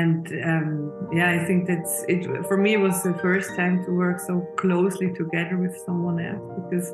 and 0.00 0.26
um, 0.50 1.08
yeah, 1.12 1.30
I 1.30 1.44
think 1.44 1.68
that's 1.68 2.04
it. 2.08 2.20
For 2.48 2.56
me, 2.56 2.74
it 2.74 2.82
was 2.88 3.02
the 3.04 3.14
first 3.26 3.54
time 3.54 3.84
to 3.84 3.90
work 3.92 4.18
so 4.18 4.40
closely 4.56 5.12
together 5.12 5.56
with 5.56 5.76
someone 5.86 6.18
else 6.18 6.44
because 6.60 6.92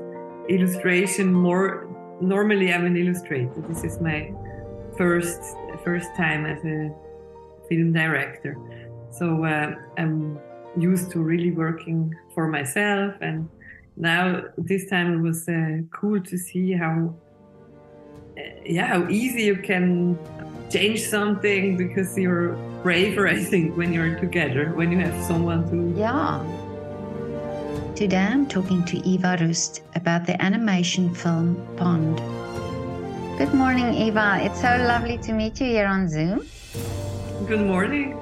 illustration 0.48 1.32
more 1.32 1.64
normally 2.20 2.72
I'm 2.74 2.84
an 2.84 2.96
illustrator. 2.96 3.60
This 3.68 3.84
is 3.84 4.00
my 4.00 4.32
first 4.98 5.40
first 5.82 6.10
time 6.14 6.44
as 6.44 6.60
a 6.64 6.78
film 7.68 7.92
director, 7.92 8.52
so 9.10 9.44
uh, 9.44 9.74
I'm 9.96 10.38
used 10.76 11.10
to 11.12 11.20
really 11.20 11.52
working 11.52 12.14
for 12.34 12.46
myself 12.48 13.14
and 13.20 13.48
now 13.96 14.42
this 14.56 14.88
time 14.88 15.08
it 15.14 15.20
was 15.28 15.48
uh, 15.48 15.78
cool 15.90 16.20
to 16.20 16.38
see 16.38 16.72
how 16.72 17.12
uh, 18.38 18.42
yeah 18.64 18.86
how 18.86 19.08
easy 19.08 19.42
you 19.50 19.56
can 19.56 20.16
change 20.70 21.00
something 21.02 21.76
because 21.76 22.16
you're 22.16 22.52
braver 22.82 23.26
i 23.28 23.42
think 23.50 23.76
when 23.76 23.92
you're 23.92 24.18
together 24.20 24.72
when 24.74 24.92
you 24.92 24.98
have 24.98 25.16
someone 25.24 25.68
to 25.68 25.98
yeah 25.98 26.38
today 27.94 28.16
i'm 28.16 28.46
talking 28.46 28.84
to 28.84 28.96
eva 29.06 29.36
rust 29.40 29.82
about 29.94 30.24
the 30.26 30.40
animation 30.42 31.12
film 31.14 31.56
pond 31.76 32.18
good 33.38 33.52
morning 33.52 33.92
eva 33.94 34.38
it's 34.40 34.60
so 34.60 34.76
lovely 34.86 35.18
to 35.18 35.32
meet 35.32 35.60
you 35.60 35.66
here 35.66 35.86
on 35.86 36.08
zoom 36.08 36.46
good 37.46 37.66
morning 37.66 38.16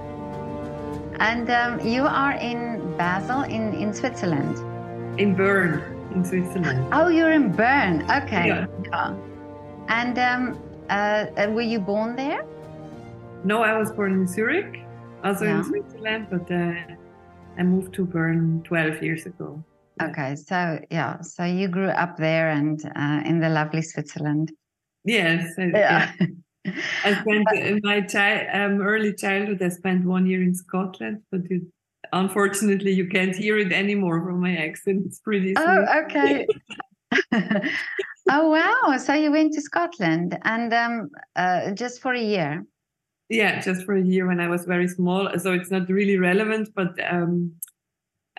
and 1.20 1.50
um, 1.50 1.78
you 1.80 2.02
are 2.02 2.32
in 2.32 2.96
basel 2.96 3.42
in, 3.42 3.74
in 3.74 3.92
switzerland 3.92 4.56
in 5.18 5.34
Bern, 5.34 5.82
in 6.14 6.24
Switzerland. 6.24 6.86
Oh, 6.92 7.08
you're 7.08 7.32
in 7.32 7.50
Bern. 7.50 8.02
Okay. 8.08 8.46
Yeah. 8.46 8.66
yeah. 8.84 9.16
And 9.88 10.18
um, 10.18 10.67
uh, 10.90 11.50
were 11.50 11.62
you 11.62 11.80
born 11.80 12.16
there? 12.16 12.44
No, 13.44 13.62
I 13.62 13.76
was 13.76 13.92
born 13.92 14.12
in 14.12 14.26
Zurich, 14.26 14.80
also 15.24 15.44
yeah. 15.44 15.58
in 15.58 15.64
Switzerland, 15.64 16.26
but 16.30 16.50
uh, 16.50 16.74
I 17.58 17.62
moved 17.62 17.94
to 17.94 18.04
Bern 18.04 18.62
12 18.64 19.02
years 19.02 19.26
ago. 19.26 19.62
Okay, 20.02 20.36
so 20.36 20.78
yeah, 20.90 21.20
so 21.20 21.44
you 21.44 21.68
grew 21.68 21.88
up 21.88 22.16
there 22.16 22.50
and 22.50 22.80
uh, 22.96 23.20
in 23.24 23.40
the 23.40 23.48
lovely 23.48 23.82
Switzerland. 23.82 24.52
Yes. 25.04 25.52
I, 25.58 25.62
yeah. 25.62 26.12
yeah. 26.20 26.72
I 27.04 27.20
spent 27.20 27.48
in 27.54 27.80
my 27.82 28.02
chi- 28.02 28.46
um, 28.48 28.80
early 28.80 29.14
childhood. 29.14 29.62
I 29.62 29.70
spent 29.70 30.04
one 30.04 30.26
year 30.26 30.42
in 30.42 30.54
Scotland, 30.54 31.22
but 31.30 31.40
it 31.50 31.62
unfortunately 32.12 32.92
you 32.92 33.06
can't 33.08 33.34
hear 33.34 33.58
it 33.58 33.72
anymore 33.72 34.22
from 34.24 34.40
my 34.40 34.56
accent 34.56 35.02
it's 35.04 35.20
pretty 35.20 35.54
oh 35.56 35.84
okay 36.02 36.46
oh 38.28 38.48
wow. 38.48 38.96
So 38.98 39.14
you 39.14 39.30
went 39.30 39.52
to 39.54 39.60
scotland 39.60 40.38
and 40.42 40.72
um, 40.72 41.10
uh, 41.36 41.72
just 41.72 42.00
for 42.00 42.12
a 42.12 42.20
year? 42.20 42.64
Yeah 43.28 43.60
just 43.60 43.84
for 43.84 43.94
a 43.94 44.02
year 44.02 44.26
when 44.26 44.40
i 44.40 44.48
was 44.48 44.64
very 44.64 44.88
small. 44.88 45.28
So 45.38 45.52
it's 45.52 45.70
not 45.70 45.88
really 45.88 46.18
relevant 46.18 46.70
but 46.74 46.92
um, 47.10 47.52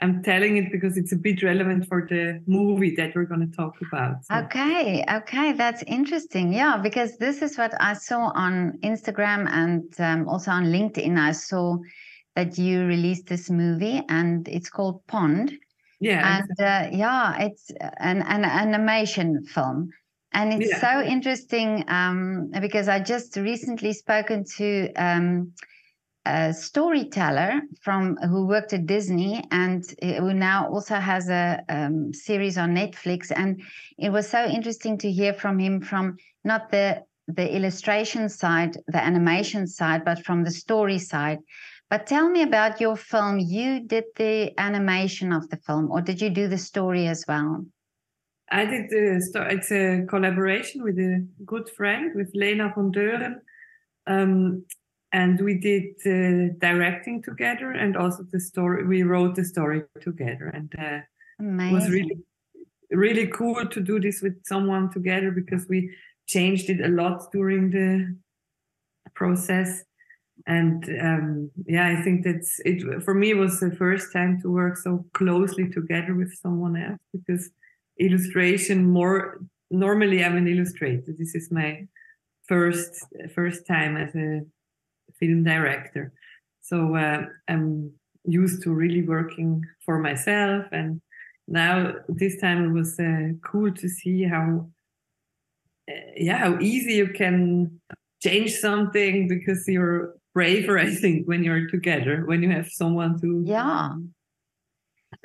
i'm 0.02 0.24
telling 0.24 0.58
it 0.58 0.72
because 0.72 0.98
it's 0.98 1.12
a 1.12 1.16
bit 1.16 1.44
relevant 1.44 1.86
for 1.88 2.08
the 2.10 2.42
movie 2.48 2.96
that 2.96 3.14
we're 3.14 3.26
going 3.26 3.46
to 3.48 3.56
talk 3.56 3.76
about 3.88 4.24
so. 4.24 4.36
okay 4.36 5.04
okay. 5.12 5.52
That's 5.54 5.84
interesting. 5.84 6.54
Yeah 6.54 6.78
because 6.78 7.18
this 7.18 7.42
is 7.42 7.58
what 7.58 7.74
i 7.80 7.94
saw 7.94 8.32
on 8.34 8.80
instagram 8.84 9.48
and 9.52 9.84
um, 10.00 10.28
also 10.28 10.52
on 10.52 10.66
linkedin. 10.66 11.18
I 11.18 11.34
saw 11.34 11.78
that 12.36 12.58
you 12.58 12.86
released 12.86 13.28
this 13.28 13.50
movie 13.50 14.02
and 14.08 14.48
it's 14.48 14.70
called 14.70 15.06
Pond. 15.08 15.52
Yeah. 16.00 16.42
And 16.42 16.60
uh, 16.60 16.98
yeah, 16.98 17.38
it's 17.40 17.72
an, 17.98 18.22
an 18.22 18.46
animation 18.46 19.46
film. 19.46 19.92
And 20.32 20.62
it's 20.62 20.72
yeah. 20.72 20.80
so 20.80 21.02
interesting 21.02 21.84
um, 21.88 22.52
because 22.62 22.88
I 22.88 23.00
just 23.00 23.36
recently 23.36 23.94
spoken 23.94 24.46
to 24.58 24.94
um, 24.94 25.54
a 26.26 26.54
storyteller 26.54 27.62
from 27.82 28.16
who 28.18 28.46
worked 28.46 28.74
at 28.74 28.86
Disney 28.86 29.44
and 29.52 29.84
who 30.02 30.34
now 30.34 30.70
also 30.70 30.96
has 30.96 31.30
a 31.30 31.64
um, 31.68 32.14
series 32.14 32.58
on 32.58 32.76
Netflix. 32.76 33.32
And 33.36 33.62
it 33.98 34.12
was 34.12 34.30
so 34.30 34.46
interesting 34.46 34.98
to 35.00 35.12
hear 35.12 35.34
from 35.34 35.58
him 35.58 35.82
from 35.82 36.18
not 36.44 36.72
the 36.72 37.04
the 37.28 37.56
illustration 37.56 38.28
side, 38.28 38.76
the 38.88 39.04
animation 39.04 39.68
side, 39.68 40.04
but 40.04 40.26
from 40.26 40.44
the 40.44 40.52
story 40.52 40.98
side. 40.98 41.40
But 41.90 42.06
tell 42.06 42.30
me 42.30 42.44
about 42.44 42.80
your 42.80 42.96
film. 42.96 43.40
You 43.40 43.80
did 43.80 44.06
the 44.16 44.54
animation 44.60 45.34
of 45.34 45.50
the 45.50 45.58
film, 45.58 45.90
or 45.90 46.02
did 46.02 46.22
you 46.22 46.30
do 46.30 46.48
the 46.48 46.58
story 46.58 47.08
as 47.08 47.26
well? 47.28 47.66
I 48.52 48.66
did 48.66 48.90
the 48.90 49.22
story. 49.22 49.56
It's 49.56 49.72
a 49.72 50.06
collaboration 50.08 50.84
with 50.84 51.00
a 51.00 51.26
good 51.46 51.70
friend, 51.70 52.12
with 52.16 52.32
Lena 52.36 52.72
von 52.76 52.92
Döhren. 52.92 53.36
Um, 54.06 54.66
and 55.12 55.42
we 55.42 55.56
did 55.56 55.96
uh, 56.06 56.54
directing 56.60 57.24
together 57.24 57.72
and 57.72 57.98
also 57.98 58.24
the 58.32 58.40
story. 58.40 58.86
We 58.86 59.02
wrote 59.02 59.36
the 59.36 59.46
story 59.46 59.84
together. 60.02 60.48
And 60.48 60.74
uh, 60.78 61.00
it 61.40 61.74
was 61.74 61.90
really, 61.90 62.20
really 62.92 63.28
cool 63.28 63.66
to 63.66 63.82
do 63.82 64.00
this 64.00 64.22
with 64.22 64.36
someone 64.46 64.92
together 64.92 65.32
because 65.32 65.68
we 65.68 65.96
changed 66.28 66.70
it 66.70 66.82
a 66.86 66.90
lot 66.90 67.32
during 67.32 67.72
the 67.72 68.16
process 69.16 69.84
and 70.48 70.84
um, 71.02 71.52
yeah 71.66 71.88
i 71.88 72.02
think 72.02 72.24
that's 72.24 72.60
it. 72.66 73.04
For 73.04 73.14
me 73.14 73.32
it 73.32 73.38
was 73.38 73.60
the 73.60 73.72
first 73.72 74.14
time 74.14 74.40
to 74.42 74.50
work 74.50 74.78
so 74.78 75.06
closely 75.14 75.70
together 75.70 76.16
with 76.16 76.34
someone 76.34 76.76
else 76.78 77.00
because 77.14 77.50
illustration 78.00 78.86
more 78.86 79.40
normally 79.72 80.24
i'm 80.24 80.38
an 80.38 80.48
illustrator. 80.48 81.14
This 81.18 81.36
is 81.36 81.52
my 81.52 81.88
first 82.48 83.06
first 83.36 83.68
time 83.68 83.98
as 83.98 84.16
a 84.16 84.42
film 85.20 85.44
director. 85.44 86.14
So 86.62 86.96
uh, 86.96 87.26
i'm 87.48 87.92
used 88.26 88.64
to 88.64 88.74
really 88.74 89.02
working 89.02 89.64
for 89.86 90.00
myself 90.00 90.66
and 90.72 91.02
now 91.48 91.94
this 92.08 92.40
time 92.40 92.64
it 92.66 92.74
was 92.74 93.00
uh, 93.00 93.30
cool 93.44 93.72
to 93.74 93.90
see 93.90 94.24
how 94.24 94.68
uh, 95.90 95.94
yeah 96.16 96.38
how 96.38 96.60
easy 96.60 96.94
you 96.94 97.08
can 97.08 97.80
change 98.22 98.54
something 98.54 99.28
because 99.28 99.68
you're 99.68 100.14
braver 100.34 100.78
i 100.78 100.94
think 100.94 101.28
when 101.28 101.44
you're 101.44 101.68
together 101.68 102.26
when 102.26 102.42
you 102.44 102.50
have 102.50 102.68
someone 102.70 103.20
to 103.20 103.44
yeah 103.46 103.92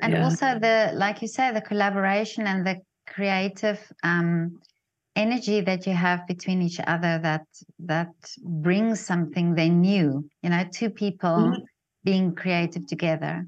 and 0.01 0.13
yeah. 0.13 0.23
also 0.23 0.59
the 0.59 0.91
like 0.95 1.21
you 1.21 1.27
say 1.27 1.51
the 1.51 1.61
collaboration 1.61 2.47
and 2.47 2.65
the 2.65 2.77
creative 3.07 3.79
um 4.03 4.59
energy 5.15 5.61
that 5.61 5.87
you 5.87 5.93
have 5.93 6.27
between 6.27 6.61
each 6.61 6.79
other 6.87 7.19
that 7.21 7.45
that 7.79 8.13
brings 8.43 8.99
something 8.99 9.55
they 9.55 9.69
new 9.69 10.27
you 10.41 10.49
know 10.49 10.63
two 10.73 10.89
people 10.89 11.29
mm-hmm. 11.29 11.61
being 12.03 12.35
creative 12.35 12.85
together 12.87 13.47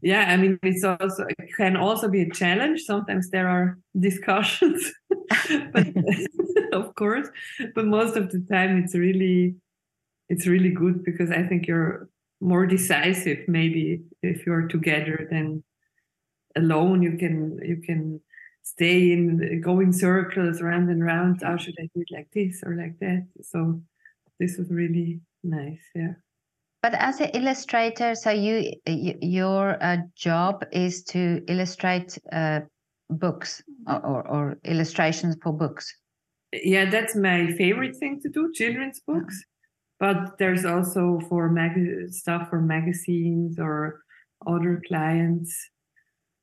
yeah 0.00 0.32
i 0.32 0.36
mean 0.36 0.58
it's 0.62 0.84
also 0.84 1.24
it 1.28 1.54
can 1.56 1.76
also 1.76 2.08
be 2.08 2.22
a 2.22 2.30
challenge 2.30 2.80
sometimes 2.80 3.28
there 3.30 3.48
are 3.48 3.78
discussions 3.98 4.90
but 5.72 5.86
of 6.72 6.94
course 6.94 7.28
but 7.74 7.84
most 7.84 8.16
of 8.16 8.30
the 8.30 8.40
time 8.50 8.78
it's 8.78 8.94
really 8.94 9.54
it's 10.32 10.46
really 10.46 10.70
good 10.70 11.04
because 11.04 11.30
I 11.30 11.42
think 11.42 11.66
you're 11.66 12.08
more 12.40 12.66
decisive 12.66 13.40
maybe 13.46 14.02
if 14.22 14.46
you're 14.46 14.66
together 14.66 15.28
than 15.30 15.62
alone. 16.56 17.02
You 17.02 17.18
can 17.18 17.60
you 17.62 17.76
can 17.76 18.18
stay 18.62 19.12
in 19.12 19.60
going 19.60 19.92
circles 19.92 20.62
round 20.62 20.88
and 20.88 21.04
round. 21.04 21.42
How 21.42 21.58
should 21.58 21.76
I 21.78 21.86
do 21.94 22.00
it 22.00 22.14
like 22.16 22.30
this 22.32 22.62
or 22.64 22.74
like 22.74 22.98
that? 23.00 23.26
So 23.42 23.82
this 24.40 24.56
was 24.56 24.70
really 24.70 25.20
nice. 25.44 25.84
Yeah. 25.94 26.14
But 26.82 26.94
as 26.94 27.20
an 27.20 27.30
illustrator, 27.34 28.14
so 28.14 28.30
you, 28.30 28.72
your 28.86 29.76
uh, 29.80 29.98
job 30.16 30.64
is 30.72 31.04
to 31.12 31.42
illustrate 31.46 32.18
uh, 32.32 32.60
books 33.10 33.62
or, 33.86 34.00
or, 34.04 34.28
or, 34.28 34.58
illustrations 34.64 35.36
for 35.42 35.52
books. 35.52 35.94
Yeah, 36.52 36.90
that's 36.90 37.14
my 37.14 37.52
favorite 37.52 37.96
thing 37.96 38.20
to 38.22 38.28
do. 38.30 38.50
Children's 38.52 39.00
books 39.06 39.44
but 40.02 40.36
there's 40.36 40.64
also 40.64 41.20
for 41.28 41.48
mag- 41.48 42.10
stuff 42.10 42.50
for 42.50 42.60
magazines 42.60 43.56
or 43.56 44.00
other 44.44 44.82
clients. 44.88 45.56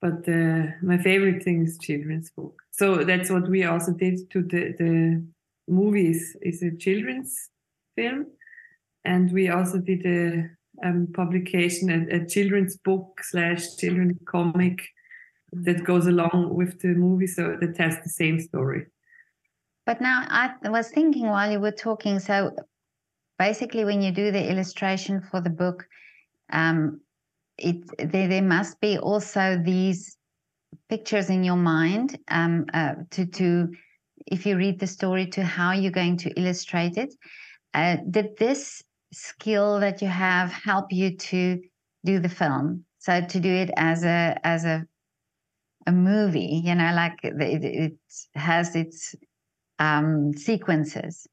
But 0.01 0.19
uh, 0.30 0.68
my 0.81 0.98
favorite 0.98 1.44
thing 1.44 1.63
is 1.63 1.78
children's 1.78 2.31
book. 2.31 2.56
So 2.72 3.04
that's 3.04 3.30
what 3.30 3.50
we 3.50 3.66
also 3.66 3.92
did 3.92 4.31
to 4.31 4.44
the, 4.44 4.74
the 4.80 5.25
movies 5.68 6.38
is 6.42 6.63
a 6.63 6.72
children's 6.72 7.50
film. 7.98 8.28
And 9.04 9.30
we 9.34 9.50
also 9.50 9.80
did 9.80 10.06
a 10.06 10.50
um, 10.88 11.10
publication 11.13 11.89
a, 11.89 12.16
a, 12.16 12.25
children's 12.25 12.78
book 12.78 13.19
slash 13.24 13.75
children's 13.75 14.19
comic 14.25 14.80
that 15.51 15.84
goes 15.84 16.07
along 16.07 16.56
with 16.56 16.80
the 16.80 16.94
movie. 16.94 17.28
So 17.28 17.57
that 17.60 17.75
has 17.78 17.98
the 18.06 18.10
same 18.10 18.39
story. 18.39 18.86
But 19.86 20.00
now 20.00 20.25
i 20.30 20.69
was 20.69 20.92
thinking 20.92 21.28
while 21.28 21.51
you 21.51 21.60
were 21.60 21.72
talking 21.72 22.19
so 22.19 22.56
basically 23.39 23.86
when 23.86 24.01
you 24.01 24.12
do 24.12 24.31
the 24.31 24.50
illustration 24.51 25.21
for 25.21 25.41
the 25.41 25.50
book 25.50 25.88
um, 26.53 27.01
it 27.57 27.77
there, 27.97 28.27
there 28.27 28.44
must 28.44 28.80
be 28.81 28.97
also 29.00 29.59
these 29.63 30.18
pictures 30.89 31.30
in 31.30 31.44
your 31.44 31.57
mind 31.57 32.19
um, 32.30 32.65
uh, 32.74 32.94
to 33.09 33.25
to 33.25 33.69
if 34.27 34.45
you 34.45 34.57
read 34.57 34.80
the 34.80 34.88
story 34.88 35.25
to 35.25 35.44
how 35.44 35.71
you're 35.71 35.91
going 35.91 36.18
to 36.18 36.30
illustrate 36.39 36.97
it 36.97 37.13
uh, 37.74 37.97
did 38.09 38.38
this 38.38 38.83
skill 39.12 39.80
that 39.80 40.01
you 40.01 40.07
have 40.07 40.51
help 40.51 40.91
you 40.91 41.15
to 41.18 41.62
do 42.06 42.19
the 42.19 42.30
film? 42.30 42.86
So 43.00 43.21
to 43.21 43.39
do 43.39 43.53
it 43.53 43.71
as 43.77 44.03
a 44.03 44.38
as 44.44 44.65
a 44.65 44.86
a 45.88 45.91
movie, 45.91 46.62
you 46.63 46.75
know, 46.75 46.91
like 46.94 47.19
it, 47.24 47.33
it 47.39 47.94
has 48.36 48.75
its 48.75 49.15
um, 49.80 50.33
sequences. 50.33 51.27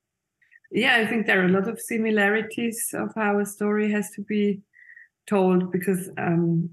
Yeah, 0.71 0.97
I 0.97 1.07
think 1.07 1.27
there 1.27 1.41
are 1.41 1.47
a 1.47 1.53
lot 1.53 1.69
of 1.69 1.81
similarities 1.81 2.91
of 2.93 3.13
how 3.15 3.39
a 3.39 3.47
story 3.47 3.91
has 3.93 4.11
to 4.13 4.23
be 4.23 4.61
told 5.27 5.71
because, 5.71 6.11
um, 6.19 6.71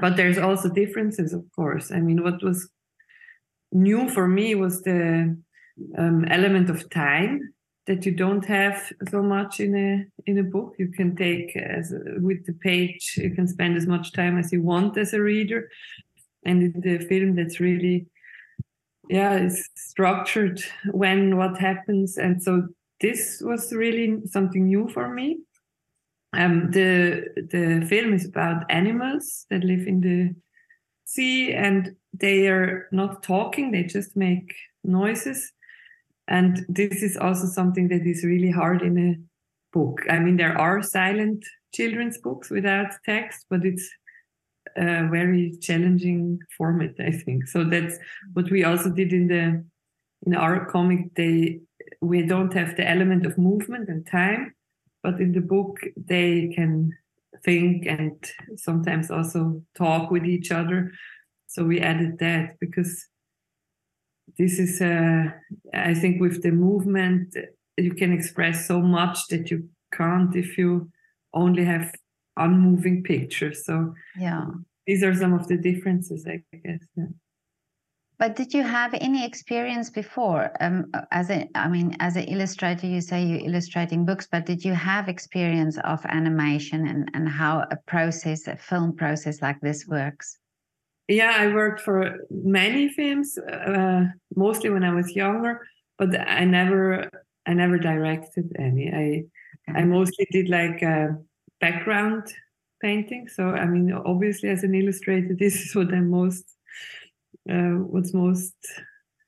but 0.00 0.16
there's 0.16 0.38
also 0.38 0.68
differences, 0.68 1.32
of 1.32 1.44
course. 1.54 1.90
I 1.90 2.00
mean, 2.00 2.22
what 2.22 2.42
was 2.42 2.68
new 3.72 4.08
for 4.08 4.28
me 4.28 4.54
was 4.54 4.82
the 4.82 5.36
um, 5.98 6.24
element 6.26 6.70
of 6.70 6.88
time 6.90 7.52
that 7.86 8.04
you 8.04 8.12
don't 8.12 8.44
have 8.44 8.92
so 9.10 9.22
much 9.22 9.60
in 9.60 9.76
a 9.76 10.04
in 10.30 10.38
a 10.38 10.42
book. 10.42 10.74
You 10.78 10.88
can 10.88 11.14
take 11.16 11.56
as 11.56 11.92
with 12.18 12.44
the 12.46 12.52
page, 12.52 13.14
you 13.16 13.30
can 13.30 13.46
spend 13.46 13.76
as 13.76 13.86
much 13.86 14.12
time 14.12 14.38
as 14.38 14.52
you 14.52 14.62
want 14.62 14.96
as 14.98 15.12
a 15.14 15.20
reader, 15.22 15.68
and 16.44 16.62
in 16.62 16.80
the 16.80 16.98
film, 17.06 17.36
that's 17.36 17.60
really 17.60 18.06
yeah, 19.08 19.34
it's 19.36 19.68
structured 19.76 20.60
when 20.90 21.36
what 21.36 21.58
happens, 21.58 22.18
and 22.18 22.42
so 22.42 22.68
this 23.00 23.42
was 23.44 23.72
really 23.72 24.20
something 24.26 24.66
new 24.66 24.88
for 24.88 25.08
me. 25.08 25.38
Um, 26.32 26.70
the 26.70 27.28
the 27.36 27.86
film 27.86 28.12
is 28.12 28.26
about 28.26 28.64
animals 28.70 29.46
that 29.50 29.64
live 29.64 29.86
in 29.86 30.00
the 30.00 30.34
sea, 31.04 31.52
and 31.52 31.96
they 32.12 32.48
are 32.48 32.88
not 32.92 33.22
talking; 33.22 33.70
they 33.70 33.84
just 33.84 34.16
make 34.16 34.54
noises 34.84 35.52
and 36.28 36.64
this 36.68 37.02
is 37.02 37.16
also 37.16 37.46
something 37.46 37.88
that 37.88 38.06
is 38.06 38.24
really 38.24 38.50
hard 38.50 38.82
in 38.82 38.98
a 38.98 39.14
book. 39.76 40.00
I 40.10 40.18
mean, 40.18 40.36
there 40.36 40.58
are 40.58 40.82
silent 40.82 41.44
children's 41.72 42.18
books 42.18 42.50
without 42.50 42.92
text, 43.04 43.46
but 43.48 43.64
it's 43.64 43.88
a 44.76 45.06
very 45.08 45.56
challenging 45.60 46.40
format, 46.56 46.94
I 46.98 47.12
think. 47.12 47.46
So 47.46 47.64
that's 47.64 47.98
what 48.32 48.50
we 48.50 48.64
also 48.64 48.90
did 48.90 49.12
in 49.12 49.28
the 49.28 49.64
in 50.26 50.34
our 50.34 50.66
comic. 50.66 51.14
They 51.14 51.60
we 52.06 52.22
don't 52.22 52.52
have 52.54 52.76
the 52.76 52.88
element 52.88 53.26
of 53.26 53.38
movement 53.38 53.88
and 53.88 54.06
time, 54.06 54.54
but 55.02 55.20
in 55.20 55.32
the 55.32 55.40
book 55.40 55.78
they 55.96 56.52
can 56.54 56.92
think 57.44 57.86
and 57.86 58.18
sometimes 58.56 59.10
also 59.10 59.62
talk 59.74 60.10
with 60.10 60.24
each 60.24 60.50
other. 60.50 60.92
So 61.46 61.64
we 61.64 61.80
added 61.80 62.18
that 62.18 62.58
because 62.60 63.06
this 64.38 64.58
is 64.58 64.80
uh, 64.80 65.24
i 65.74 65.94
think 65.94 66.20
with 66.20 66.42
the 66.42 66.50
movement 66.50 67.34
you 67.76 67.94
can 67.94 68.12
express 68.12 68.66
so 68.66 68.80
much 68.80 69.18
that 69.28 69.50
you 69.50 69.68
can't 69.92 70.34
if 70.34 70.58
you 70.58 70.90
only 71.32 71.64
have 71.64 71.92
unmoving 72.36 73.02
pictures 73.02 73.64
so 73.64 73.94
yeah 74.18 74.46
these 74.86 75.02
are 75.02 75.14
some 75.14 75.32
of 75.32 75.46
the 75.48 75.56
differences 75.56 76.26
i 76.26 76.42
guess 76.64 76.80
yeah. 76.96 77.04
But 78.18 78.34
did 78.34 78.54
you 78.54 78.62
have 78.62 78.94
any 78.94 79.24
experience 79.24 79.90
before 79.90 80.50
um, 80.60 80.86
as 81.10 81.30
a 81.30 81.48
i 81.54 81.68
mean 81.68 81.96
as 82.00 82.16
an 82.16 82.24
illustrator 82.24 82.86
you 82.86 83.00
say 83.00 83.24
you're 83.24 83.46
illustrating 83.46 84.04
books 84.04 84.26
but 84.30 84.46
did 84.46 84.64
you 84.64 84.72
have 84.72 85.08
experience 85.08 85.78
of 85.84 86.04
animation 86.06 86.86
and, 86.86 87.10
and 87.14 87.28
how 87.28 87.64
a 87.70 87.76
process 87.86 88.46
a 88.46 88.56
film 88.56 88.94
process 88.96 89.42
like 89.42 89.60
this 89.60 89.86
works 89.86 90.38
yeah, 91.08 91.36
I 91.38 91.54
worked 91.54 91.80
for 91.80 92.16
many 92.30 92.88
films, 92.88 93.38
uh, 93.38 94.06
mostly 94.34 94.70
when 94.70 94.82
I 94.82 94.92
was 94.92 95.14
younger, 95.14 95.64
but 95.98 96.18
I 96.18 96.44
never, 96.44 97.08
I 97.46 97.54
never 97.54 97.78
directed 97.78 98.52
any. 98.58 98.92
I, 98.92 99.78
I 99.78 99.84
mostly 99.84 100.26
did 100.32 100.48
like 100.48 100.82
uh, 100.82 101.08
background 101.60 102.32
painting. 102.82 103.28
So 103.28 103.50
I 103.50 103.66
mean, 103.66 103.92
obviously, 103.92 104.48
as 104.48 104.64
an 104.64 104.74
illustrator, 104.74 105.34
this 105.38 105.64
is 105.64 105.76
what 105.76 105.94
I'm 105.94 106.10
most, 106.10 106.44
what's 107.46 108.12
most, 108.12 108.54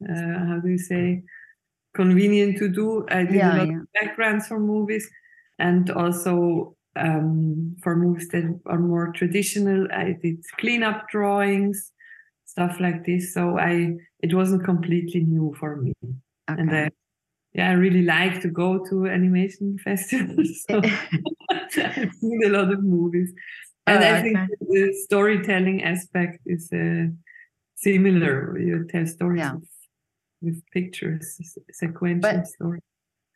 uh, 0.08 0.38
how 0.46 0.60
do 0.62 0.68
you 0.68 0.78
say, 0.78 1.22
convenient 1.94 2.58
to 2.58 2.68
do. 2.68 3.06
I 3.10 3.24
did 3.24 3.34
yeah, 3.34 3.56
a 3.56 3.58
lot 3.58 3.68
yeah. 3.68 3.80
of 3.80 3.92
backgrounds 3.92 4.46
for 4.46 4.58
movies, 4.58 5.08
and 5.58 5.90
also 5.90 6.76
um, 6.96 7.76
for 7.82 7.96
movies 7.96 8.28
that 8.28 8.60
are 8.66 8.78
more 8.78 9.12
traditional. 9.12 9.88
I 9.92 10.16
did 10.22 10.44
cleanup 10.58 11.08
drawings, 11.08 11.92
stuff 12.44 12.80
like 12.80 13.04
this. 13.06 13.34
So 13.34 13.58
I 13.58 13.94
it 14.20 14.34
wasn't 14.34 14.64
completely 14.64 15.20
new 15.20 15.54
for 15.58 15.76
me. 15.76 15.92
Okay. 16.04 16.60
And 16.60 16.76
I, 16.76 16.90
yeah, 17.52 17.70
I 17.70 17.72
really 17.72 18.02
like 18.02 18.40
to 18.42 18.48
go 18.48 18.84
to 18.86 19.06
animation 19.06 19.78
festivals. 19.84 20.64
So 20.68 20.80
I've 21.50 22.12
seen 22.14 22.40
a 22.44 22.48
lot 22.48 22.72
of 22.72 22.82
movies. 22.82 23.32
And 23.86 24.04
oh, 24.04 24.14
I 24.14 24.22
think 24.22 24.36
okay. 24.36 24.54
the 24.60 24.94
storytelling 25.04 25.82
aspect 25.82 26.40
is 26.46 26.68
uh, 26.72 27.06
similar. 27.80 28.58
You 28.58 28.86
tell 28.88 29.06
stories 29.06 29.38
yeah. 29.38 29.54
with 30.42 30.62
pictures, 30.72 31.38
sequential 31.72 32.20
but, 32.20 32.46
stories 32.46 32.82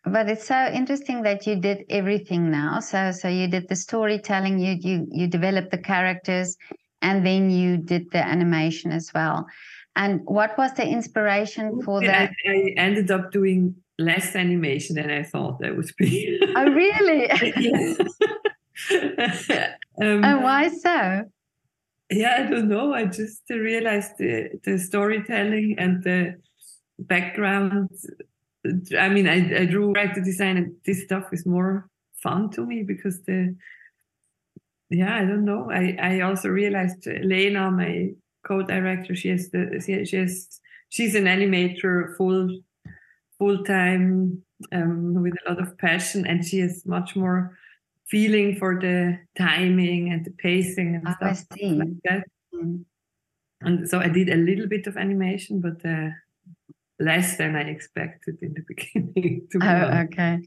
but 0.04 0.28
it's 0.28 0.46
so 0.46 0.66
interesting 0.66 1.22
that 1.22 1.46
you 1.46 1.56
did 1.56 1.84
everything 1.88 2.50
now. 2.50 2.80
So 2.80 3.12
so 3.12 3.28
you 3.28 3.48
did 3.48 3.68
the 3.68 3.76
storytelling 3.76 4.58
you 4.58 4.76
you 4.80 5.06
you 5.10 5.26
developed 5.28 5.70
the 5.70 5.78
characters 5.78 6.56
and 7.02 7.24
then 7.24 7.50
you 7.50 7.76
did 7.76 8.10
the 8.10 8.18
animation 8.18 8.92
as 8.92 9.12
well. 9.14 9.46
And 9.94 10.20
what 10.24 10.56
was 10.56 10.72
the 10.74 10.86
inspiration 10.86 11.82
for 11.82 12.00
that? 12.00 12.30
I, 12.46 12.50
I 12.50 12.74
ended 12.78 13.10
up 13.10 13.30
doing 13.30 13.76
less 13.98 14.34
animation 14.34 14.96
than 14.96 15.10
i 15.10 15.22
thought 15.22 15.60
that 15.60 15.76
would 15.76 15.90
be. 15.98 16.40
Oh 16.56 16.64
really? 16.64 17.30
Um, 20.00 20.24
and 20.24 20.42
why 20.42 20.68
so 20.68 21.24
yeah 22.12 22.36
i 22.38 22.50
don't 22.50 22.68
know 22.68 22.92
i 22.94 23.04
just 23.04 23.42
realized 23.50 24.12
the, 24.18 24.48
the 24.64 24.78
storytelling 24.78 25.74
and 25.78 26.02
the 26.04 26.34
background 26.98 27.88
I 28.98 29.08
mean, 29.08 29.28
I, 29.28 29.62
I 29.62 29.64
drew 29.66 29.92
character 29.92 30.20
design, 30.20 30.56
and 30.56 30.74
this 30.86 31.02
stuff 31.02 31.32
is 31.32 31.44
more 31.44 31.88
fun 32.22 32.50
to 32.50 32.64
me 32.64 32.82
because 32.82 33.20
the 33.22 33.56
yeah, 34.90 35.16
I 35.16 35.24
don't 35.24 35.44
know. 35.44 35.70
I 35.70 35.96
I 36.00 36.20
also 36.20 36.48
realized 36.48 37.06
Lena, 37.06 37.70
my 37.70 38.10
co-director, 38.46 39.14
she 39.14 39.28
has 39.30 39.50
the 39.50 39.82
she, 39.84 40.16
has 40.16 40.60
she's 40.90 41.14
an 41.14 41.24
animator 41.24 42.16
full 42.16 42.60
full 43.38 43.64
time 43.64 44.42
um, 44.70 45.14
with 45.22 45.34
a 45.44 45.50
lot 45.50 45.60
of 45.60 45.76
passion, 45.78 46.26
and 46.26 46.44
she 46.44 46.60
has 46.60 46.86
much 46.86 47.16
more 47.16 47.58
feeling 48.08 48.56
for 48.56 48.78
the 48.80 49.18
timing 49.36 50.12
and 50.12 50.24
the 50.24 50.30
pacing 50.32 50.96
and 50.96 51.06
oh, 51.06 51.12
stuff 51.12 51.46
like 51.60 51.88
that. 52.04 52.24
Mm. 52.54 52.84
And 53.62 53.88
so 53.88 54.00
I 54.00 54.08
did 54.08 54.28
a 54.28 54.36
little 54.36 54.68
bit 54.68 54.86
of 54.86 54.96
animation, 54.96 55.60
but 55.60 55.88
uh, 55.88 56.10
less 56.98 57.36
than 57.36 57.56
I 57.56 57.62
expected 57.62 58.36
in 58.42 58.54
the 58.54 58.64
beginning. 58.68 59.48
oh, 59.62 60.00
okay. 60.04 60.40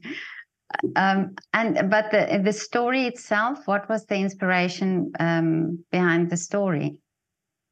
Um, 0.96 1.34
and 1.52 1.88
but 1.90 2.10
the 2.10 2.40
the 2.42 2.52
story 2.52 3.06
itself, 3.06 3.66
what 3.66 3.88
was 3.88 4.04
the 4.06 4.16
inspiration 4.16 5.12
um, 5.20 5.84
behind 5.92 6.28
the 6.28 6.36
story? 6.36 6.96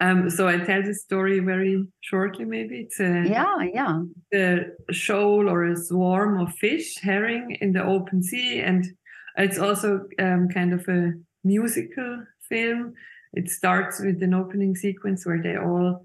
Um, 0.01 0.31
so 0.31 0.49
I 0.49 0.59
tell 0.59 0.83
the 0.83 0.95
story 0.95 1.41
very 1.41 1.87
shortly. 2.01 2.45
Maybe 2.45 2.81
it's 2.81 3.01
a 3.01 3.25
yeah, 3.27 3.57
yeah. 3.73 4.03
The 4.31 4.77
shoal 4.91 5.49
or 5.49 5.65
a 5.65 5.77
swarm 5.77 6.41
of 6.41 6.55
fish, 6.55 6.99
herring 6.99 7.57
in 7.61 7.73
the 7.73 7.85
open 7.85 8.23
sea, 8.23 8.61
and 8.61 8.85
it's 9.37 9.59
also 9.59 10.07
um, 10.19 10.49
kind 10.49 10.73
of 10.73 10.87
a 10.89 11.13
musical 11.43 12.25
film. 12.49 12.95
It 13.33 13.51
starts 13.51 14.01
with 14.01 14.23
an 14.23 14.35
opening 14.35 14.77
sequence 14.77 15.27
where 15.27 15.43
they 15.43 15.57
all 15.57 16.05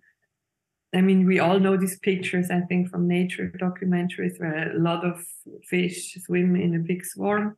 I 0.93 1.01
mean, 1.01 1.27
we 1.27 1.39
all 1.39 1.59
know 1.59 1.77
these 1.77 1.99
pictures, 1.99 2.49
I 2.49 2.61
think, 2.61 2.89
from 2.89 3.07
nature 3.07 3.53
documentaries 3.61 4.39
where 4.39 4.75
a 4.75 4.79
lot 4.79 5.05
of 5.05 5.23
fish 5.63 6.17
swim 6.25 6.55
in 6.55 6.75
a 6.75 6.79
big 6.79 7.05
swarm. 7.05 7.57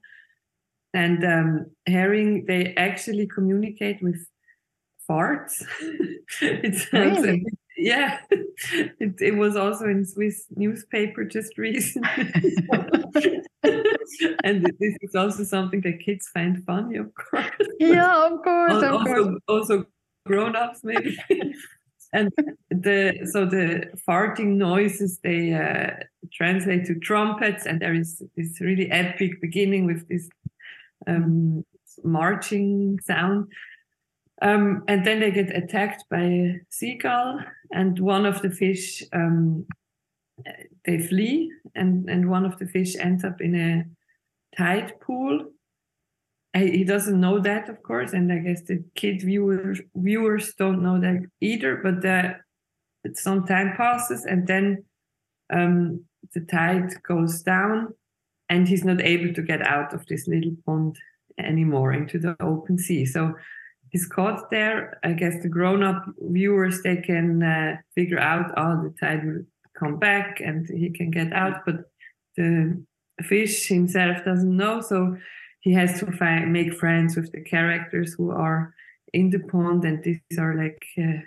And 0.93 1.23
um, 1.23 1.65
herring, 1.87 2.45
they 2.45 2.75
actually 2.75 3.27
communicate 3.27 4.03
with 4.03 4.27
farts. 5.09 5.63
it 6.41 6.75
sounds 6.75 7.21
really? 7.21 7.45
yeah. 7.77 8.19
It, 8.73 9.15
it, 9.19 9.35
was 9.35 9.55
also 9.55 9.85
in 9.85 10.05
Swiss 10.05 10.45
newspaper 10.55 11.25
just 11.25 11.57
recently. 11.57 12.31
and 14.43 14.65
this 14.79 14.97
is 15.01 15.15
also 15.15 15.43
something 15.43 15.81
that 15.81 15.99
kids 15.99 16.27
find 16.27 16.63
funny, 16.65 16.97
of 16.97 17.13
course. 17.13 17.45
Yeah, 17.79 18.27
of 18.27 18.41
course, 18.43 18.71
also, 18.71 18.97
of 18.97 19.05
course. 19.05 19.39
Also 19.47 19.85
grown-ups, 20.25 20.83
maybe 20.83 21.17
and 22.13 22.29
the 22.69 23.27
so 23.31 23.45
the 23.45 23.87
farting 24.07 24.55
noises 24.57 25.19
they 25.23 25.53
uh, 25.53 25.91
translate 26.33 26.85
to 26.85 26.95
trumpets, 26.95 27.65
and 27.65 27.81
there 27.81 27.93
is 27.93 28.21
this 28.35 28.59
really 28.59 28.91
epic 28.91 29.41
beginning 29.41 29.85
with 29.85 30.07
this 30.07 30.29
um, 31.07 31.65
marching 32.03 32.99
sound. 33.03 33.47
Um, 34.41 34.83
and 34.87 35.05
then 35.05 35.19
they 35.19 35.29
get 35.29 35.55
attacked 35.55 36.03
by 36.09 36.21
a 36.21 36.59
seagull, 36.69 37.39
and 37.71 37.99
one 37.99 38.25
of 38.25 38.41
the 38.41 38.49
fish 38.49 39.03
um, 39.13 39.65
they 40.85 40.99
flee, 40.99 41.51
and 41.75 42.09
and 42.09 42.29
one 42.29 42.45
of 42.45 42.57
the 42.57 42.65
fish 42.65 42.95
ends 42.95 43.23
up 43.23 43.39
in 43.39 43.55
a 43.55 43.85
tide 44.57 44.99
pool, 44.99 45.51
he 46.53 46.83
doesn't 46.83 47.19
know 47.19 47.39
that, 47.39 47.69
of 47.69 47.81
course, 47.81 48.11
and 48.11 48.31
I 48.31 48.39
guess 48.39 48.63
the 48.63 48.83
kid 48.95 49.21
viewers 49.21 49.79
viewers 49.95 50.53
don't 50.55 50.83
know 50.83 50.99
that 50.99 51.25
either. 51.39 51.77
But 51.77 52.05
uh, 52.05 52.33
some 53.15 53.45
time 53.47 53.73
passes, 53.77 54.25
and 54.25 54.45
then 54.47 54.83
um, 55.49 56.03
the 56.33 56.41
tide 56.41 56.91
goes 57.03 57.41
down, 57.41 57.93
and 58.49 58.67
he's 58.67 58.83
not 58.83 59.01
able 59.01 59.33
to 59.33 59.41
get 59.41 59.61
out 59.61 59.93
of 59.93 60.05
this 60.07 60.27
little 60.27 60.55
pond 60.65 60.97
anymore 61.37 61.93
into 61.93 62.19
the 62.19 62.35
open 62.41 62.77
sea. 62.77 63.05
So 63.05 63.33
he's 63.89 64.05
caught 64.05 64.51
there. 64.51 64.99
I 65.03 65.13
guess 65.13 65.41
the 65.41 65.47
grown-up 65.47 66.03
viewers 66.19 66.81
they 66.81 66.97
can 66.97 67.41
uh, 67.41 67.77
figure 67.95 68.19
out, 68.19 68.51
oh, 68.57 68.83
the 68.83 68.93
tide 68.99 69.25
will 69.25 69.45
come 69.79 69.99
back, 69.99 70.41
and 70.41 70.67
he 70.67 70.89
can 70.89 71.11
get 71.11 71.31
out, 71.31 71.65
but 71.65 71.89
the 72.35 72.83
fish 73.23 73.67
himself 73.67 74.23
doesn't 74.25 74.55
know. 74.55 74.81
So 74.81 75.17
he 75.61 75.73
has 75.73 75.99
to 75.99 76.11
find 76.11 76.51
make 76.51 76.73
friends 76.73 77.15
with 77.15 77.31
the 77.31 77.41
characters 77.41 78.13
who 78.13 78.31
are 78.31 78.73
in 79.13 79.29
the 79.29 79.39
pond, 79.39 79.83
and 79.85 80.03
these 80.03 80.19
are 80.39 80.55
like 80.55 80.83
uh, 80.97 81.21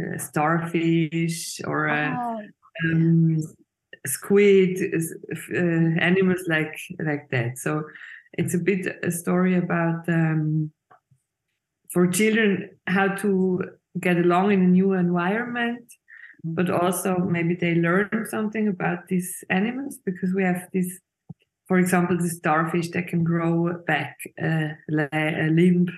uh, 0.00 0.18
starfish 0.18 1.60
or 1.64 1.88
uh, 1.88 2.14
oh. 2.16 2.40
um, 2.84 3.38
squid, 4.06 4.78
uh, 5.52 6.00
animals 6.00 6.44
like 6.48 6.78
like 7.00 7.28
that. 7.30 7.58
So 7.58 7.84
it's 8.32 8.54
a 8.54 8.58
bit 8.58 8.86
a 9.02 9.10
story 9.10 9.56
about 9.56 10.08
um, 10.08 10.72
for 11.92 12.06
children 12.06 12.70
how 12.86 13.08
to 13.08 13.62
get 14.00 14.16
along 14.16 14.52
in 14.52 14.62
a 14.62 14.66
new 14.66 14.92
environment 14.94 15.84
but 16.44 16.68
also 16.68 17.16
maybe 17.16 17.54
they 17.54 17.74
learn 17.74 18.26
something 18.28 18.68
about 18.68 19.08
these 19.08 19.42
animals 19.48 19.98
because 20.04 20.34
we 20.34 20.44
have 20.44 20.68
this 20.72 21.00
for 21.66 21.78
example, 21.78 22.18
the 22.18 22.28
starfish 22.28 22.90
that 22.90 23.08
can 23.08 23.24
grow 23.24 23.82
back 23.86 24.18
uh, 24.42 24.68
a 25.12 25.48
limb. 25.50 25.88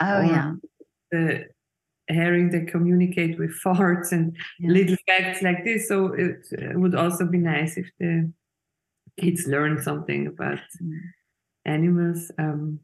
Oh 0.00 0.20
yeah. 0.20 0.54
The 1.10 1.46
herring 2.08 2.50
that 2.50 2.68
communicate 2.68 3.38
with 3.38 3.50
farts 3.64 4.12
and 4.12 4.36
yeah. 4.58 4.70
little 4.70 4.96
facts 5.06 5.42
like 5.42 5.64
this. 5.64 5.88
So 5.88 6.14
it 6.14 6.78
would 6.78 6.94
also 6.94 7.26
be 7.26 7.38
nice 7.38 7.76
if 7.76 7.90
the 7.98 8.32
kids 9.18 9.46
learn 9.46 9.82
something 9.82 10.26
about 10.26 10.60
mm. 10.82 10.98
animals. 11.64 12.30
Um, 12.38 12.80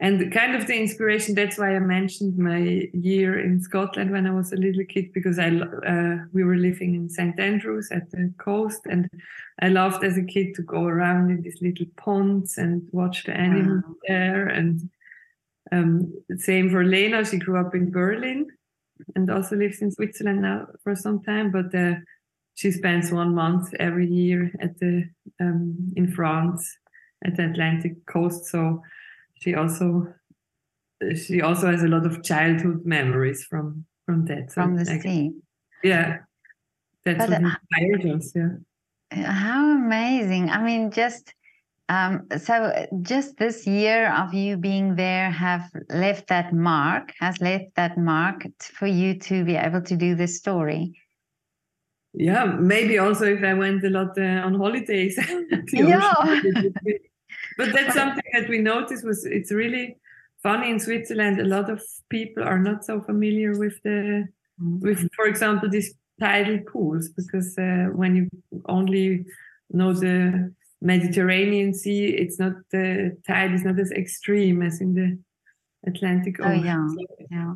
and 0.00 0.32
kind 0.32 0.54
of 0.54 0.66
the 0.66 0.76
inspiration 0.76 1.34
that's 1.34 1.58
why 1.58 1.74
i 1.74 1.78
mentioned 1.78 2.36
my 2.38 2.88
year 2.92 3.38
in 3.38 3.60
scotland 3.60 4.10
when 4.10 4.26
i 4.26 4.30
was 4.30 4.52
a 4.52 4.56
little 4.56 4.84
kid 4.88 5.12
because 5.12 5.38
i 5.38 5.48
uh, 5.48 6.16
we 6.32 6.44
were 6.44 6.56
living 6.56 6.94
in 6.94 7.08
st 7.08 7.38
andrews 7.38 7.90
at 7.90 8.10
the 8.10 8.32
coast 8.38 8.80
and 8.86 9.08
i 9.60 9.68
loved 9.68 10.04
as 10.04 10.16
a 10.16 10.22
kid 10.22 10.54
to 10.54 10.62
go 10.62 10.84
around 10.84 11.30
in 11.30 11.42
these 11.42 11.60
little 11.60 11.86
ponds 11.96 12.58
and 12.58 12.88
watch 12.92 13.24
the 13.24 13.32
animals 13.32 13.84
wow. 13.86 13.94
there 14.06 14.48
and 14.48 14.88
um, 15.72 16.12
same 16.36 16.70
for 16.70 16.84
lena 16.84 17.24
she 17.24 17.38
grew 17.38 17.58
up 17.58 17.74
in 17.74 17.90
berlin 17.90 18.46
and 19.14 19.30
also 19.30 19.56
lives 19.56 19.82
in 19.82 19.90
switzerland 19.90 20.42
now 20.42 20.66
for 20.82 20.94
some 20.94 21.22
time 21.22 21.50
but 21.50 21.74
uh, 21.74 21.94
she 22.54 22.72
spends 22.72 23.12
one 23.12 23.34
month 23.34 23.72
every 23.78 24.06
year 24.06 24.50
at 24.60 24.78
the 24.78 25.08
um, 25.40 25.92
in 25.96 26.10
france 26.10 26.76
at 27.24 27.36
the 27.36 27.44
atlantic 27.44 28.06
coast 28.06 28.46
so 28.46 28.80
she 29.40 29.54
also 29.54 30.12
she 31.14 31.40
also 31.42 31.70
has 31.70 31.82
a 31.82 31.88
lot 31.88 32.06
of 32.06 32.22
childhood 32.22 32.84
memories 32.84 33.44
from 33.44 33.84
from 34.06 34.24
that. 34.26 34.50
So 34.50 34.62
from 34.62 34.76
the 34.76 34.84
like, 34.84 35.02
sea. 35.02 35.32
Yeah, 35.82 36.18
that's 37.04 37.18
but, 37.18 37.30
what 37.30 37.42
uh, 37.42 37.56
inspired 37.72 38.16
us. 38.16 38.32
Yeah. 38.34 39.24
How 39.24 39.76
amazing! 39.76 40.50
I 40.50 40.62
mean, 40.62 40.90
just 40.90 41.32
um, 41.88 42.26
so 42.36 42.86
just 43.02 43.36
this 43.38 43.66
year 43.66 44.12
of 44.12 44.34
you 44.34 44.56
being 44.56 44.96
there 44.96 45.30
have 45.30 45.70
left 45.88 46.26
that 46.28 46.52
mark, 46.52 47.12
has 47.20 47.40
left 47.40 47.74
that 47.76 47.96
mark 47.96 48.46
for 48.60 48.86
you 48.86 49.18
to 49.20 49.44
be 49.44 49.56
able 49.56 49.82
to 49.82 49.96
do 49.96 50.14
this 50.14 50.36
story. 50.36 50.92
Yeah, 52.12 52.44
maybe 52.44 52.98
also 52.98 53.26
if 53.26 53.44
I 53.44 53.54
went 53.54 53.84
a 53.84 53.90
lot 53.90 54.18
uh, 54.18 54.46
on 54.46 54.54
holidays. 54.54 55.18
yeah 55.72 56.12
but 57.58 57.72
that's 57.72 57.94
something 57.94 58.24
that 58.32 58.48
we 58.48 58.58
noticed 58.58 59.04
was 59.04 59.26
it's 59.26 59.52
really 59.52 59.96
funny 60.42 60.70
in 60.70 60.78
Switzerland. 60.78 61.40
A 61.40 61.44
lot 61.44 61.68
of 61.68 61.82
people 62.08 62.44
are 62.44 62.58
not 62.58 62.84
so 62.84 63.00
familiar 63.00 63.58
with 63.58 63.74
the 63.82 64.28
mm-hmm. 64.62 64.78
with, 64.80 65.08
for 65.14 65.26
example, 65.26 65.68
these 65.68 65.92
tidal 66.20 66.60
pools 66.60 67.08
because 67.08 67.58
uh, 67.58 67.88
when 67.92 68.16
you 68.16 68.28
only 68.66 69.26
know 69.70 69.92
the 69.92 70.54
Mediterranean 70.80 71.74
Sea, 71.74 72.06
it's 72.06 72.38
not 72.38 72.52
the 72.70 73.16
tide 73.26 73.52
is 73.52 73.64
not 73.64 73.78
as 73.78 73.90
extreme 73.90 74.62
as 74.62 74.80
in 74.80 74.94
the 74.94 75.18
Atlantic 75.84 76.40
Ocean. 76.40 76.60
Oh 76.60 76.64
yeah, 76.64 77.26
yeah. 77.30 77.54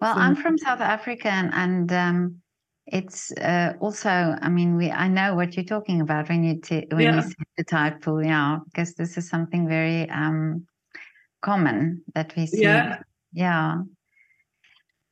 Well, 0.00 0.14
so, 0.14 0.20
I'm 0.20 0.36
from 0.36 0.58
South 0.58 0.80
Africa, 0.80 1.28
and, 1.28 1.54
and 1.54 1.92
um, 1.92 2.42
it's 2.86 3.32
uh, 3.32 3.72
also 3.80 4.08
i 4.08 4.48
mean 4.48 4.76
we 4.76 4.90
i 4.90 5.08
know 5.08 5.34
what 5.34 5.56
you're 5.56 5.64
talking 5.64 6.00
about 6.00 6.28
when 6.28 6.44
you 6.44 6.60
t- 6.60 6.86
when 6.90 7.00
yeah. 7.00 7.16
you 7.16 7.22
say 7.22 7.34
the 7.56 7.64
tide 7.64 8.00
pool 8.00 8.22
yeah 8.22 8.58
because 8.66 8.94
this 8.94 9.18
is 9.18 9.28
something 9.28 9.68
very 9.68 10.08
um 10.10 10.66
common 11.46 12.02
that 12.14 12.34
we 12.36 12.46
see. 12.46 12.62
Yeah. 12.62 12.98
Yeah. 13.32 13.82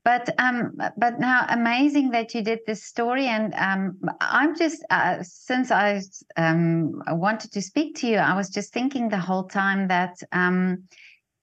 But 0.04 0.28
um 0.38 0.76
but 0.98 1.18
now 1.18 1.46
amazing 1.48 2.10
that 2.10 2.34
you 2.34 2.42
did 2.42 2.60
this 2.66 2.84
story 2.84 3.26
and 3.26 3.54
um 3.54 3.98
i'm 4.20 4.54
just 4.54 4.84
uh, 4.90 5.16
since 5.22 5.70
i 5.70 6.02
um 6.36 7.00
wanted 7.08 7.50
to 7.52 7.62
speak 7.62 7.96
to 7.96 8.06
you 8.06 8.18
i 8.18 8.36
was 8.36 8.50
just 8.50 8.70
thinking 8.74 9.08
the 9.08 9.24
whole 9.28 9.44
time 9.44 9.88
that 9.88 10.14
um 10.32 10.84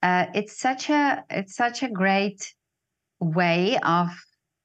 uh, 0.02 0.26
it's 0.32 0.60
such 0.60 0.90
a 0.90 1.24
it's 1.28 1.56
such 1.56 1.82
a 1.82 1.88
great 1.88 2.54
way 3.18 3.78
of 3.82 4.10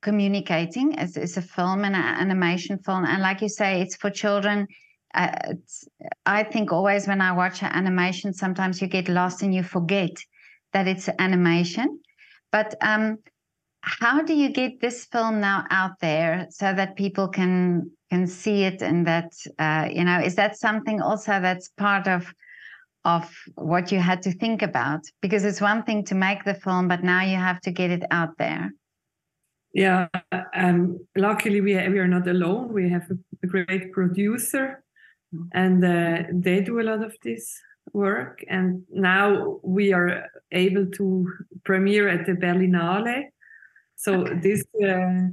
communicating. 0.07 0.93
It's, 0.93 1.17
it's 1.17 1.35
a 1.35 1.41
film 1.41 1.83
and 1.83 1.93
an 1.93 2.01
animation 2.23 2.79
film, 2.79 3.03
and 3.03 3.21
like 3.21 3.41
you 3.41 3.49
say, 3.49 3.81
it's 3.81 3.97
for 3.97 4.09
children. 4.09 4.67
Uh, 5.13 5.31
it's, 5.49 5.85
I 6.25 6.43
think 6.43 6.71
always 6.71 7.07
when 7.07 7.19
I 7.19 7.33
watch 7.33 7.61
an 7.61 7.71
animation, 7.81 8.31
sometimes 8.33 8.81
you 8.81 8.87
get 8.87 9.09
lost 9.09 9.43
and 9.43 9.53
you 9.53 9.63
forget 9.63 10.15
that 10.71 10.87
it's 10.87 11.09
animation. 11.19 11.99
But 12.53 12.75
um, 12.81 13.17
how 13.81 14.21
do 14.21 14.33
you 14.33 14.49
get 14.49 14.79
this 14.79 15.05
film 15.05 15.41
now 15.41 15.65
out 15.69 15.99
there 15.99 16.47
so 16.51 16.73
that 16.73 16.95
people 16.95 17.27
can 17.27 17.91
can 18.09 18.25
see 18.27 18.63
it 18.63 18.81
and 18.81 19.05
that 19.11 19.31
uh, 19.59 19.89
you 19.97 20.05
know 20.05 20.19
is 20.19 20.35
that 20.35 20.57
something 20.57 21.01
also 21.01 21.33
that's 21.41 21.67
part 21.85 22.07
of 22.07 22.33
of 23.03 23.23
what 23.55 23.91
you 23.91 23.99
had 23.99 24.21
to 24.21 24.31
think 24.31 24.61
about 24.61 25.01
because 25.21 25.43
it's 25.45 25.61
one 25.61 25.83
thing 25.83 26.03
to 26.05 26.15
make 26.15 26.43
the 26.43 26.53
film 26.65 26.87
but 26.87 27.03
now 27.03 27.21
you 27.21 27.37
have 27.37 27.59
to 27.61 27.71
get 27.71 27.89
it 27.91 28.03
out 28.11 28.37
there 28.37 28.71
yeah, 29.74 30.07
um, 30.55 31.00
luckily 31.15 31.62
we 31.62 31.75
we 31.75 32.00
are 32.00 32.07
not 32.07 32.27
alone. 32.27 32.74
We 32.74 32.89
have 32.89 33.09
a, 33.12 33.47
great 33.47 33.91
producer, 33.91 34.83
and 35.53 35.83
uh, 35.83 36.24
they 36.33 36.62
do 36.62 36.79
a 36.79 36.83
lot 36.83 37.03
of 37.03 37.15
this 37.24 37.59
work. 37.93 38.43
And 38.50 38.83
now 38.89 39.59
we 39.63 39.93
are 39.93 40.27
able 40.51 40.88
to 40.97 41.31
premiere 41.63 42.07
at 42.09 42.25
the 42.25 42.33
Berlinale. 42.33 43.25
So 43.95 44.21
okay. 44.21 44.39
this, 44.39 44.63
uh, 44.83 45.29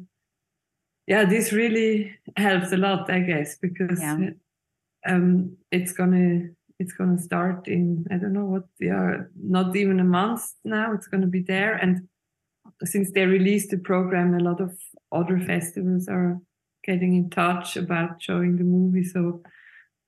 yeah, 1.06 1.24
this 1.24 1.52
really 1.52 2.16
helps 2.36 2.72
a 2.72 2.76
lot, 2.76 3.10
I 3.10 3.20
guess, 3.20 3.58
because 3.58 4.00
yeah. 4.00 4.30
um, 5.06 5.56
it's 5.70 5.92
gonna 5.92 6.48
it's 6.80 6.92
gonna 6.92 7.18
start 7.18 7.68
in 7.68 8.04
I 8.10 8.16
don't 8.16 8.32
know 8.32 8.46
what 8.46 8.64
yeah 8.80 9.18
not 9.40 9.76
even 9.76 10.00
a 10.00 10.04
month 10.04 10.42
now. 10.64 10.92
It's 10.92 11.06
gonna 11.06 11.26
be 11.26 11.42
there 11.42 11.74
and 11.74 12.08
since 12.82 13.12
they 13.12 13.26
released 13.26 13.70
the 13.70 13.78
program, 13.78 14.34
a 14.34 14.40
lot 14.40 14.60
of 14.60 14.76
other 15.12 15.38
festivals 15.38 16.08
are 16.08 16.40
getting 16.84 17.14
in 17.14 17.30
touch 17.30 17.76
about 17.76 18.20
showing 18.20 18.56
the 18.56 18.64
movie. 18.64 19.04
So 19.04 19.42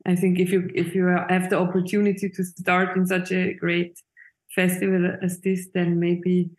I 0.06 0.14
think 0.14 0.38
if 0.38 0.50
you 0.50 0.70
if 0.75 0.94
you 0.94 1.06
have 1.06 1.50
the 1.50 1.58
opportunity 1.58 2.28
to 2.28 2.44
start 2.44 2.96
in 2.96 3.06
such 3.06 3.32
a 3.32 3.54
great 3.54 4.00
festival 4.54 5.16
as 5.23 5.40
this, 5.40 5.68
then 5.75 5.99
maybe 5.99 6.50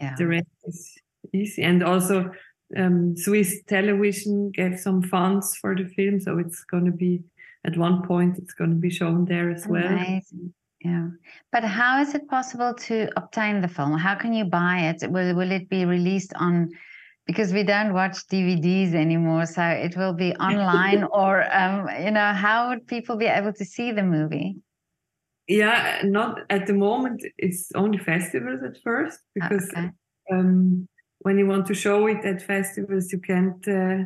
yeah. 0.00 0.14
the 0.16 0.26
rest 0.26 0.46
is 0.64 0.98
easy. 1.32 1.62
And 1.62 1.82
also, 1.82 2.32
um, 2.76 3.16
Swiss 3.16 3.62
Television 3.66 4.50
gave 4.50 4.78
some 4.78 5.02
funds 5.02 5.56
for 5.56 5.74
the 5.74 5.84
film, 5.84 6.20
so 6.20 6.38
it's 6.38 6.64
going 6.64 6.84
to 6.84 6.92
be 6.92 7.22
at 7.64 7.76
one 7.76 8.02
point 8.06 8.38
it's 8.38 8.54
going 8.54 8.70
to 8.70 8.76
be 8.76 8.90
shown 8.90 9.26
there 9.26 9.50
as 9.50 9.66
Amazing. 9.66 10.22
well. 10.32 10.50
Yeah. 10.82 11.08
But 11.52 11.64
how 11.64 12.00
is 12.00 12.14
it 12.14 12.28
possible 12.28 12.74
to 12.86 13.08
obtain 13.16 13.60
the 13.60 13.68
film? 13.68 13.98
How 13.98 14.14
can 14.14 14.32
you 14.32 14.44
buy 14.44 14.90
it? 14.90 15.10
Will, 15.10 15.34
will 15.34 15.52
it 15.52 15.68
be 15.68 15.84
released 15.84 16.32
on, 16.36 16.70
because 17.26 17.52
we 17.52 17.64
don't 17.64 17.92
watch 17.92 18.26
DVDs 18.28 18.94
anymore, 18.94 19.44
so 19.46 19.62
it 19.62 19.96
will 19.96 20.14
be 20.14 20.32
online 20.36 21.04
or, 21.12 21.44
um, 21.54 21.88
you 22.02 22.10
know, 22.10 22.32
how 22.32 22.70
would 22.70 22.86
people 22.86 23.16
be 23.16 23.26
able 23.26 23.52
to 23.52 23.64
see 23.64 23.92
the 23.92 24.02
movie? 24.02 24.56
Yeah, 25.48 26.00
not 26.04 26.42
at 26.48 26.66
the 26.66 26.74
moment. 26.74 27.24
It's 27.36 27.70
only 27.74 27.98
festivals 27.98 28.62
at 28.62 28.80
first 28.82 29.18
because 29.34 29.68
okay. 29.76 29.90
um, 30.32 30.88
when 31.18 31.38
you 31.38 31.46
want 31.46 31.66
to 31.66 31.74
show 31.74 32.06
it 32.06 32.24
at 32.24 32.40
festivals, 32.40 33.12
you 33.12 33.18
can't 33.18 33.66
uh, 33.68 34.04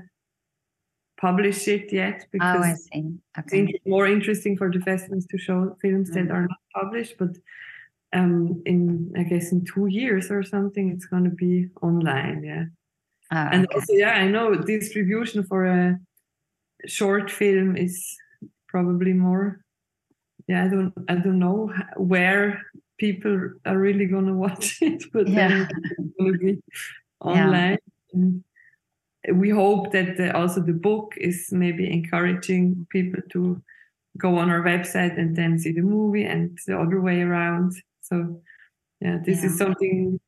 publish 1.25 1.67
it 1.69 1.91
yet 1.91 2.27
because 2.33 2.63
oh, 2.63 2.71
I 2.71 2.75
see. 2.75 3.03
Okay. 3.39 3.61
it's 3.73 3.87
more 3.87 4.07
interesting 4.07 4.57
for 4.59 4.71
the 4.71 4.81
festivals 4.81 5.27
to 5.31 5.39
show 5.39 5.59
films 5.81 6.11
mm-hmm. 6.11 6.27
that 6.27 6.35
are 6.35 6.47
not 6.53 6.63
published. 6.79 7.15
But 7.19 7.33
um, 8.13 8.63
in 8.67 9.13
I 9.17 9.23
guess 9.31 9.51
in 9.53 9.65
two 9.65 9.87
years 9.87 10.31
or 10.31 10.43
something, 10.43 10.87
it's 10.95 11.07
going 11.07 11.25
to 11.25 11.37
be 11.45 11.69
online. 11.81 12.45
Yeah, 12.45 12.65
oh, 13.33 13.49
and 13.55 13.65
okay. 13.65 13.75
also 13.75 13.93
yeah, 14.05 14.15
I 14.25 14.27
know 14.29 14.55
distribution 14.55 15.45
for 15.45 15.65
a 15.65 15.99
short 16.87 17.31
film 17.31 17.77
is 17.77 17.95
probably 18.69 19.15
more. 19.15 19.47
Yeah, 20.47 20.65
I 20.65 20.69
don't 20.69 20.93
I 21.09 21.15
don't 21.25 21.39
know 21.39 21.73
where 21.97 22.61
people 22.99 23.35
are 23.65 23.79
really 23.79 24.07
going 24.07 24.27
to 24.33 24.39
watch 24.47 24.79
it, 24.83 25.05
but 25.13 25.27
yeah. 25.27 25.49
then 25.49 25.69
it's 25.99 26.15
going 26.19 26.33
to 26.33 26.39
be 26.39 26.63
online. 27.21 27.79
Yeah. 28.13 28.29
We 29.33 29.51
hope 29.51 29.93
that 29.93 30.17
the, 30.17 30.37
also 30.37 30.61
the 30.61 30.73
book 30.73 31.15
is 31.17 31.49
maybe 31.51 31.91
encouraging 31.91 32.87
people 32.91 33.23
to 33.31 33.63
go 34.19 34.37
on 34.39 34.51
our 34.51 34.63
website 34.63 35.19
and 35.19 35.37
then 35.37 35.59
see 35.59 35.73
the 35.73 35.81
movie 35.81 36.25
and 36.25 36.59
the 36.67 36.79
other 36.79 37.01
way 37.01 37.23
around. 37.23 37.75
So 38.03 38.41
yeah, 39.01 39.19
this 39.25 39.41
yeah. 39.41 39.47
is 39.47 39.59
something 39.59 40.21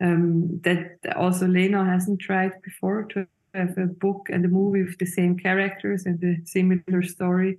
um, 0.00 0.60
that 0.62 0.98
also 1.16 1.46
Lena 1.46 1.84
hasn't 1.84 2.20
tried 2.20 2.52
before 2.62 3.04
to 3.04 3.26
have 3.54 3.76
a 3.78 3.86
book 3.86 4.28
and 4.30 4.44
a 4.44 4.48
movie 4.48 4.82
with 4.82 4.98
the 4.98 5.06
same 5.06 5.38
characters 5.38 6.06
and 6.06 6.20
the 6.20 6.38
similar 6.44 7.02
story. 7.02 7.58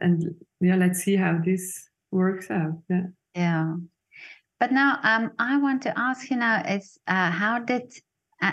And 0.00 0.34
yeah, 0.60 0.76
let's 0.76 1.00
see 1.00 1.16
how 1.16 1.40
this 1.44 1.88
works 2.10 2.50
out. 2.50 2.78
Yeah. 2.88 3.06
Yeah. 3.34 3.76
But 4.60 4.72
now 4.72 4.98
um, 5.02 5.32
I 5.38 5.58
want 5.58 5.82
to 5.82 5.98
ask 5.98 6.30
you 6.30 6.36
now 6.36 6.62
is 6.66 6.98
uh, 7.06 7.30
how 7.30 7.58
did 7.58 7.92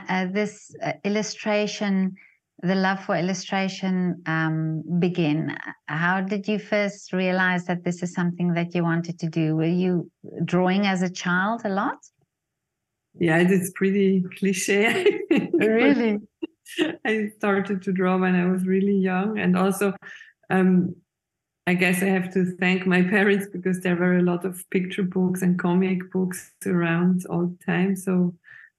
uh, 0.09 0.27
this 0.31 0.73
uh, 0.83 0.93
illustration 1.03 2.15
the 2.63 2.75
love 2.75 3.03
for 3.03 3.15
illustration 3.15 4.21
um, 4.25 4.83
begin? 4.99 5.55
How 5.87 6.21
did 6.21 6.47
you 6.47 6.59
first 6.59 7.11
realize 7.11 7.65
that 7.65 7.83
this 7.83 8.03
is 8.03 8.13
something 8.13 8.53
that 8.53 8.75
you 8.75 8.83
wanted 8.83 9.19
to 9.19 9.27
do? 9.29 9.55
Were 9.55 9.65
you 9.65 10.11
drawing 10.45 10.85
as 10.85 11.01
a 11.01 11.09
child 11.09 11.61
a 11.65 11.69
lot? 11.69 11.97
Yeah, 13.19 13.39
it's 13.39 13.71
pretty 13.71 14.23
cliche. 14.37 15.21
really? 15.53 16.19
I 17.05 17.31
started 17.37 17.81
to 17.83 17.91
draw 17.91 18.17
when 18.17 18.35
I 18.35 18.45
was 18.45 18.65
really 18.65 18.95
young. 18.95 19.39
And 19.39 19.57
also, 19.57 19.93
um, 20.49 20.95
I 21.67 21.73
guess 21.73 22.01
I 22.01 22.07
have 22.07 22.31
to 22.33 22.55
thank 22.59 22.85
my 22.85 23.01
parents 23.01 23.47
because 23.51 23.81
there 23.81 23.95
were 23.95 24.17
a 24.17 24.23
lot 24.23 24.45
of 24.45 24.63
picture 24.69 25.03
books 25.03 25.41
and 25.41 25.59
comic 25.59 26.11
books 26.11 26.51
around 26.65 27.25
all 27.29 27.47
the 27.47 27.65
time. 27.65 27.95
So 27.95 28.35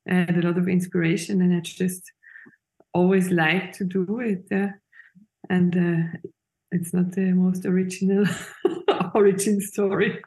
I 0.09 0.15
had 0.15 0.37
a 0.37 0.47
lot 0.47 0.59
of 0.59 0.69
inspiration 0.69 1.41
and 1.41 1.55
I 1.55 1.61
just 1.61 2.11
always 2.93 3.31
like 3.31 3.73
to 3.75 3.85
do 3.85 4.21
it. 4.21 4.47
Uh, 4.51 4.73
and 5.49 5.77
uh, 5.77 6.19
it's 6.71 6.93
not 6.93 7.13
the 7.13 7.33
most 7.33 7.67
original 7.67 8.25
origin 9.15 9.61
story. 9.61 10.23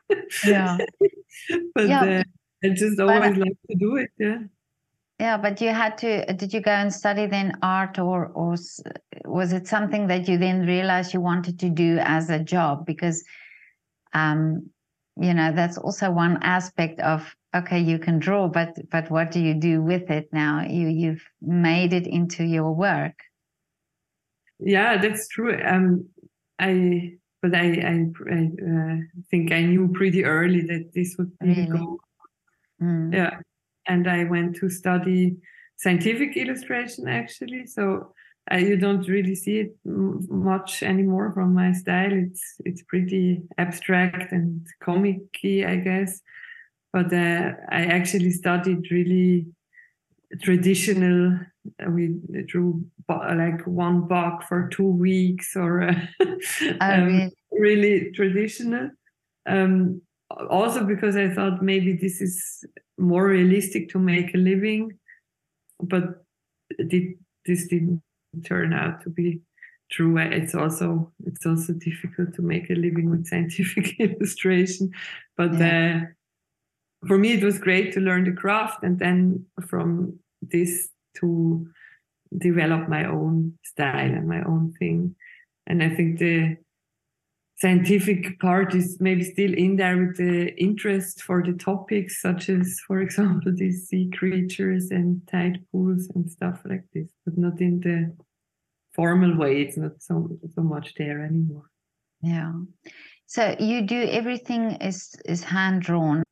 Yeah. 0.45 0.77
but 1.75 1.87
yeah. 1.87 2.01
Uh, 2.01 2.23
I 2.63 2.69
just 2.69 2.99
always 2.99 3.37
like 3.37 3.57
to 3.69 3.75
do 3.75 3.97
it. 3.97 4.09
Yeah. 4.17 4.39
Yeah, 5.19 5.37
but 5.37 5.61
you 5.61 5.69
had 5.69 5.97
to. 5.99 6.33
Did 6.33 6.53
you 6.53 6.59
go 6.59 6.71
and 6.71 6.93
study 6.93 7.25
then 7.25 7.53
art, 7.61 7.99
or 7.99 8.27
or 8.35 8.55
was 9.23 9.53
it 9.53 9.65
something 9.65 10.07
that 10.07 10.27
you 10.27 10.37
then 10.37 10.65
realized 10.65 11.13
you 11.13 11.21
wanted 11.21 11.57
to 11.59 11.69
do 11.69 11.99
as 12.01 12.29
a 12.29 12.39
job? 12.39 12.85
Because, 12.85 13.23
um, 14.11 14.69
you 15.15 15.33
know, 15.33 15.53
that's 15.53 15.77
also 15.77 16.11
one 16.11 16.37
aspect 16.43 16.99
of 16.99 17.33
okay 17.55 17.79
you 17.79 17.99
can 17.99 18.19
draw 18.19 18.47
but 18.47 18.69
but 18.89 19.09
what 19.09 19.31
do 19.31 19.39
you 19.39 19.53
do 19.53 19.81
with 19.81 20.09
it 20.09 20.29
now? 20.31 20.65
You 20.67 20.87
you've 20.87 21.25
made 21.41 21.93
it 21.93 22.07
into 22.07 22.43
your 22.43 22.71
work. 22.73 23.15
Yeah 24.59 24.97
that's 24.97 25.27
true. 25.27 25.59
Um 25.63 26.09
i 26.59 27.13
but 27.41 27.53
i 27.55 27.65
i, 27.65 28.05
I 28.31 28.49
uh, 28.71 28.95
think 29.29 29.51
i 29.51 29.61
knew 29.61 29.89
pretty 29.93 30.23
early 30.23 30.61
that 30.61 30.91
this 30.93 31.15
would 31.17 31.37
be 31.39 31.47
really? 31.47 31.67
goal 31.67 31.99
mm. 32.81 33.13
yeah 33.13 33.39
and 33.87 34.09
i 34.09 34.23
went 34.23 34.55
to 34.57 34.69
study 34.69 35.35
scientific 35.77 36.37
illustration 36.37 37.07
actually 37.07 37.65
so 37.67 38.13
uh, 38.51 38.57
you 38.57 38.77
don't 38.77 39.07
really 39.07 39.35
see 39.35 39.57
it 39.57 39.75
much 39.83 40.83
anymore 40.83 41.31
from 41.33 41.55
my 41.55 41.71
style. 41.71 42.13
It's 42.13 42.43
it's 42.63 42.83
pretty 42.83 43.41
abstract 43.57 44.31
and 44.31 44.65
comic-y 44.83 45.65
i 45.67 45.77
guess 45.77 46.21
but 46.95 47.11
uh, 47.11 47.51
I 47.67 47.81
actually 47.87 48.31
studied 48.31 48.89
really 48.89 49.47
traditional. 50.41 51.37
We 51.85 52.15
drew 52.45 52.85
like 53.09 53.67
one 53.67 54.07
bug 54.07 54.43
for 54.43 54.69
two 54.69 54.91
weeks, 54.91 55.57
or 55.57 55.89
uh, 55.89 55.95
um, 56.79 57.31
really 57.51 58.13
traditional. 58.13 58.91
Um, 59.45 60.01
also 60.49 60.85
because 60.85 61.17
I 61.17 61.33
thought 61.33 61.61
maybe 61.61 61.97
this 61.97 62.21
is 62.21 62.63
more 62.97 63.27
realistic 63.27 63.89
to 63.89 63.99
make 63.99 64.33
a 64.33 64.37
living, 64.37 64.97
but 65.81 66.23
this 66.79 67.67
didn't 67.67 68.01
turn 68.45 68.71
out 68.71 69.01
to 69.01 69.09
be 69.09 69.41
true. 69.91 70.17
It's 70.17 70.55
also 70.55 71.11
it's 71.25 71.45
also 71.45 71.73
difficult 71.73 72.35
to 72.35 72.41
make 72.41 72.69
a 72.69 72.75
living 72.75 73.09
with 73.09 73.27
scientific 73.27 73.99
illustration, 73.99 74.91
but. 75.35 75.55
Yeah. 75.55 76.03
Uh, 76.03 76.14
for 77.07 77.17
me, 77.17 77.33
it 77.33 77.43
was 77.43 77.59
great 77.59 77.93
to 77.93 77.99
learn 77.99 78.23
the 78.23 78.31
craft 78.31 78.83
and 78.83 78.99
then 78.99 79.45
from 79.67 80.19
this 80.41 80.89
to 81.19 81.67
develop 82.37 82.89
my 82.89 83.05
own 83.05 83.53
style 83.63 84.11
and 84.11 84.27
my 84.27 84.43
own 84.43 84.73
thing. 84.79 85.15
And 85.67 85.81
I 85.81 85.89
think 85.89 86.19
the 86.19 86.57
scientific 87.57 88.39
part 88.39 88.75
is 88.75 88.97
maybe 88.99 89.23
still 89.23 89.53
in 89.53 89.77
there 89.77 89.97
with 89.97 90.17
the 90.17 90.53
interest 90.55 91.21
for 91.21 91.41
the 91.41 91.53
topics, 91.53 92.21
such 92.21 92.49
as, 92.49 92.79
for 92.85 92.99
example, 92.99 93.53
these 93.55 93.87
sea 93.87 94.09
creatures 94.13 94.91
and 94.91 95.21
tide 95.31 95.63
pools 95.71 96.09
and 96.15 96.29
stuff 96.29 96.61
like 96.65 96.83
this, 96.93 97.09
but 97.23 97.37
not 97.37 97.61
in 97.61 97.79
the 97.79 98.15
formal 98.93 99.37
way. 99.37 99.61
It's 99.61 99.77
not 99.77 99.93
so 99.99 100.37
so 100.53 100.61
much 100.61 100.93
there 100.97 101.23
anymore. 101.23 101.69
Yeah. 102.21 102.51
So 103.27 103.55
you 103.59 103.81
do 103.81 104.03
everything 104.03 104.71
is 104.81 105.15
is 105.25 105.43
hand 105.43 105.81
drawn 105.81 106.24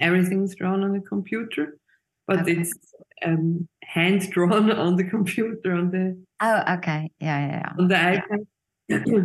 everything's 0.00 0.54
drawn 0.54 0.82
on 0.82 0.92
the 0.92 1.00
computer, 1.00 1.78
but 2.26 2.40
okay. 2.40 2.52
it's 2.52 2.72
um, 3.24 3.68
hand 3.84 4.30
drawn 4.30 4.70
on 4.86 4.96
the 4.96 5.04
computer 5.04 5.74
on 5.74 5.90
the. 5.90 6.22
Oh, 6.40 6.74
okay. 6.74 7.10
Yeah, 7.20 7.46
yeah. 7.46 7.62
yeah. 7.62 7.72
On 7.78 7.88
the 7.88 7.94
iPad. 7.94 8.46
Yeah. 8.88 9.22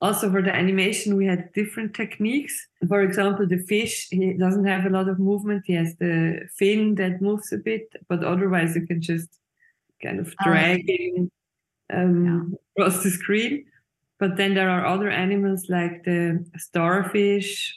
also, 0.00 0.30
for 0.30 0.42
the 0.42 0.54
animation, 0.54 1.16
we 1.16 1.26
had 1.26 1.52
different 1.54 1.94
techniques. 1.94 2.54
For 2.86 3.02
example, 3.02 3.46
the 3.46 3.58
fish 3.58 4.08
he 4.10 4.34
doesn't 4.34 4.66
have 4.66 4.84
a 4.86 4.90
lot 4.90 5.08
of 5.08 5.18
movement. 5.18 5.64
He 5.66 5.74
has 5.74 5.94
the 5.96 6.48
fin 6.56 6.94
that 6.96 7.22
moves 7.22 7.52
a 7.52 7.58
bit, 7.58 7.92
but 8.08 8.22
otherwise, 8.22 8.76
you 8.76 8.86
can 8.86 9.00
just 9.00 9.28
kind 10.02 10.20
of 10.20 10.34
oh, 10.40 10.44
drag 10.44 10.84
oh, 10.88 10.94
him 10.94 11.30
um, 11.92 12.54
across 12.76 13.02
the 13.02 13.10
screen. 13.10 13.64
But 14.18 14.36
then 14.36 14.54
there 14.54 14.68
are 14.68 14.84
other 14.84 15.10
animals 15.10 15.66
like 15.68 16.04
the 16.04 16.44
starfish 16.56 17.72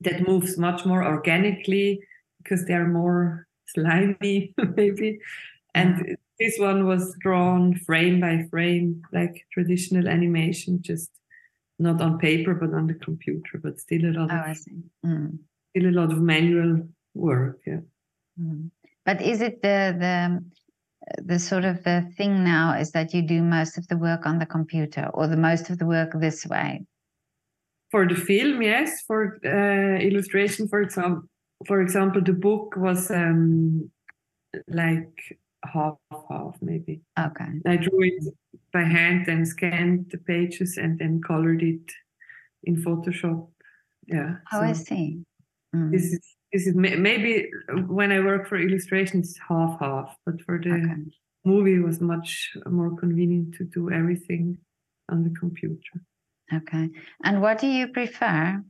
that 0.00 0.26
moves 0.26 0.58
much 0.58 0.84
more 0.84 1.04
organically 1.04 2.00
because 2.42 2.64
they're 2.66 2.88
more 2.88 3.46
slimy, 3.66 4.54
maybe. 4.76 5.18
And 5.74 6.16
this 6.38 6.58
one 6.58 6.86
was 6.86 7.14
drawn 7.20 7.74
frame 7.74 8.20
by 8.20 8.46
frame, 8.50 9.02
like 9.12 9.44
traditional 9.52 10.08
animation, 10.08 10.82
just 10.82 11.10
not 11.78 12.00
on 12.00 12.18
paper 12.18 12.54
but 12.54 12.74
on 12.74 12.86
the 12.86 12.94
computer, 12.94 13.58
but 13.62 13.78
still 13.78 14.04
a 14.04 14.12
lot. 14.12 14.30
Oh, 14.30 14.50
of, 14.50 14.58
mm. 15.06 15.38
Still 15.70 15.90
a 15.90 15.96
lot 16.00 16.12
of 16.12 16.18
manual 16.18 16.88
work. 17.14 17.60
Yeah. 17.66 17.80
Mm. 18.40 18.70
But 19.04 19.22
is 19.22 19.40
it 19.40 19.62
the 19.62 19.96
the 19.98 20.44
the 21.22 21.38
sort 21.38 21.64
of 21.64 21.82
the 21.84 22.10
thing 22.16 22.44
now 22.44 22.78
is 22.78 22.90
that 22.92 23.14
you 23.14 23.22
do 23.22 23.42
most 23.42 23.78
of 23.78 23.86
the 23.88 23.96
work 23.96 24.26
on 24.26 24.38
the 24.38 24.46
computer 24.46 25.08
or 25.14 25.26
the 25.26 25.36
most 25.36 25.70
of 25.70 25.78
the 25.78 25.86
work 25.86 26.12
this 26.14 26.46
way 26.46 26.84
for 27.90 28.06
the 28.06 28.14
film, 28.14 28.62
yes. 28.62 29.02
For 29.06 29.38
uh, 29.44 30.00
illustration, 30.02 30.68
for 30.68 30.82
example, 30.82 31.22
for 31.66 31.80
example, 31.80 32.22
the 32.22 32.32
book 32.32 32.74
was 32.76 33.10
um, 33.10 33.90
like 34.68 35.38
half 35.64 35.96
half 36.30 36.56
maybe. 36.60 37.00
Okay. 37.18 37.50
I 37.66 37.76
drew 37.76 38.02
it 38.02 38.24
by 38.72 38.82
hand 38.82 39.28
and 39.28 39.46
scanned 39.46 40.10
the 40.10 40.18
pages 40.18 40.76
and 40.76 40.98
then 40.98 41.20
colored 41.20 41.62
it 41.62 41.90
in 42.64 42.76
Photoshop. 42.76 43.48
Yeah. 44.06 44.36
Oh, 44.52 44.60
so 44.60 44.64
I 44.64 44.72
see. 44.72 45.20
Mm. 45.74 45.92
This 45.92 46.12
is 46.12 46.20
this 46.52 46.66
is 46.66 46.74
maybe 46.74 47.50
when 47.86 48.10
I 48.10 48.20
work 48.20 48.48
for 48.48 48.56
illustration, 48.56 49.20
it's 49.20 49.38
half 49.48 49.78
half, 49.80 50.16
but 50.24 50.40
for 50.42 50.58
the 50.58 50.72
okay. 50.72 50.94
movie, 51.44 51.74
it 51.74 51.84
was 51.84 52.00
much 52.00 52.52
more 52.66 52.96
convenient 52.96 53.54
to 53.56 53.64
do 53.64 53.90
everything 53.90 54.56
on 55.10 55.24
the 55.24 55.30
computer. 55.38 56.02
Okay. 56.52 56.88
And 57.24 57.42
what 57.42 57.58
do 57.58 57.66
you 57.66 57.88
prefer? 57.88 58.62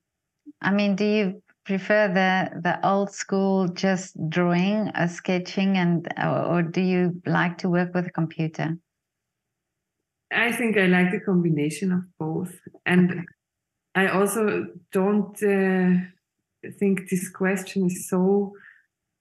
I 0.61 0.71
mean, 0.71 0.97
do 0.97 1.05
you 1.05 1.43
prefer 1.65 2.09
the 2.09 2.61
the 2.61 2.87
old 2.87 3.13
school 3.13 3.69
just 3.69 4.17
drawing, 4.29 4.89
uh, 4.89 5.07
sketching, 5.07 5.77
and 5.77 6.09
or, 6.17 6.43
or, 6.53 6.63
do 6.63 6.81
you 6.81 7.21
like 7.27 7.59
to 7.59 7.69
work 7.69 7.95
with 7.95 8.07
a 8.07 8.11
computer? 8.11 8.77
I 10.33 10.51
think 10.53 10.77
I 10.77 10.87
like 10.87 11.11
the 11.13 11.21
combination 11.21 11.93
of 11.93 12.03
both, 12.19 12.59
and 12.85 13.11
okay. 13.11 13.21
I 13.95 14.09
also 14.09 14.67
don't 14.93 15.37
uh, 15.43 16.71
think 16.79 17.11
this 17.11 17.29
question 17.29 17.87
is 17.87 18.09
so 18.09 18.55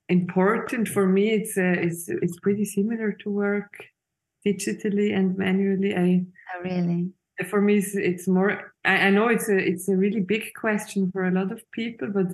important 0.09 0.87
for 0.87 1.05
me. 1.07 1.31
It's 1.31 1.57
uh, 1.57 1.75
it's 1.87 2.09
it's 2.09 2.39
pretty 2.39 2.65
similar 2.65 3.11
to 3.11 3.29
work 3.29 3.71
digitally 4.45 5.15
and 5.15 5.37
manually. 5.37 5.95
I 5.95 6.25
oh, 6.55 6.63
really 6.63 7.11
for 7.45 7.61
me 7.61 7.77
it's, 7.77 7.95
it's 7.95 8.27
more. 8.27 8.73
I, 8.85 9.07
I 9.07 9.09
know 9.09 9.27
it's 9.27 9.49
a 9.49 9.57
it's 9.57 9.87
a 9.87 9.95
really 9.95 10.21
big 10.21 10.53
question 10.55 11.11
for 11.11 11.25
a 11.25 11.31
lot 11.31 11.51
of 11.51 11.61
people, 11.71 12.09
but 12.09 12.27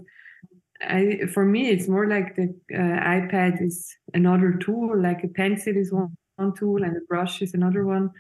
I 0.82 1.28
for 1.34 1.46
me 1.46 1.70
it's 1.70 1.88
more 1.88 2.08
like 2.08 2.36
the 2.36 2.56
uh, 2.74 2.78
iPad 2.78 3.62
is 3.62 3.96
another 4.14 4.54
tool. 4.54 4.98
Like 4.98 5.24
a 5.24 5.28
pencil 5.28 5.76
is 5.76 5.92
one, 5.92 6.16
one 6.38 6.54
tool 6.56 6.84
and 6.84 6.96
a 6.96 7.02
brush 7.02 7.42
is 7.42 7.54
another 7.54 7.86
one. 7.86 8.12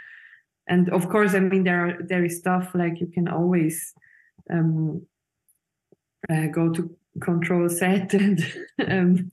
And 0.67 0.89
of 0.89 1.09
course, 1.09 1.33
I 1.33 1.39
mean 1.39 1.63
there 1.63 1.87
are 1.87 1.97
there 2.01 2.25
is 2.25 2.37
stuff 2.37 2.71
like 2.73 2.99
you 2.99 3.07
can 3.07 3.27
always 3.27 3.93
um, 4.49 5.05
uh, 6.29 6.47
go 6.47 6.69
to 6.69 6.95
control 7.21 7.69
set 7.69 8.13
and 8.13 8.45
um, 8.87 9.31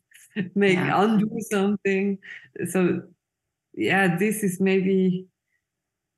make 0.55 0.77
yeah. 0.77 1.03
undo 1.03 1.31
something. 1.51 2.19
So 2.69 3.03
yeah, 3.75 4.17
this 4.17 4.43
is 4.43 4.61
maybe 4.61 5.27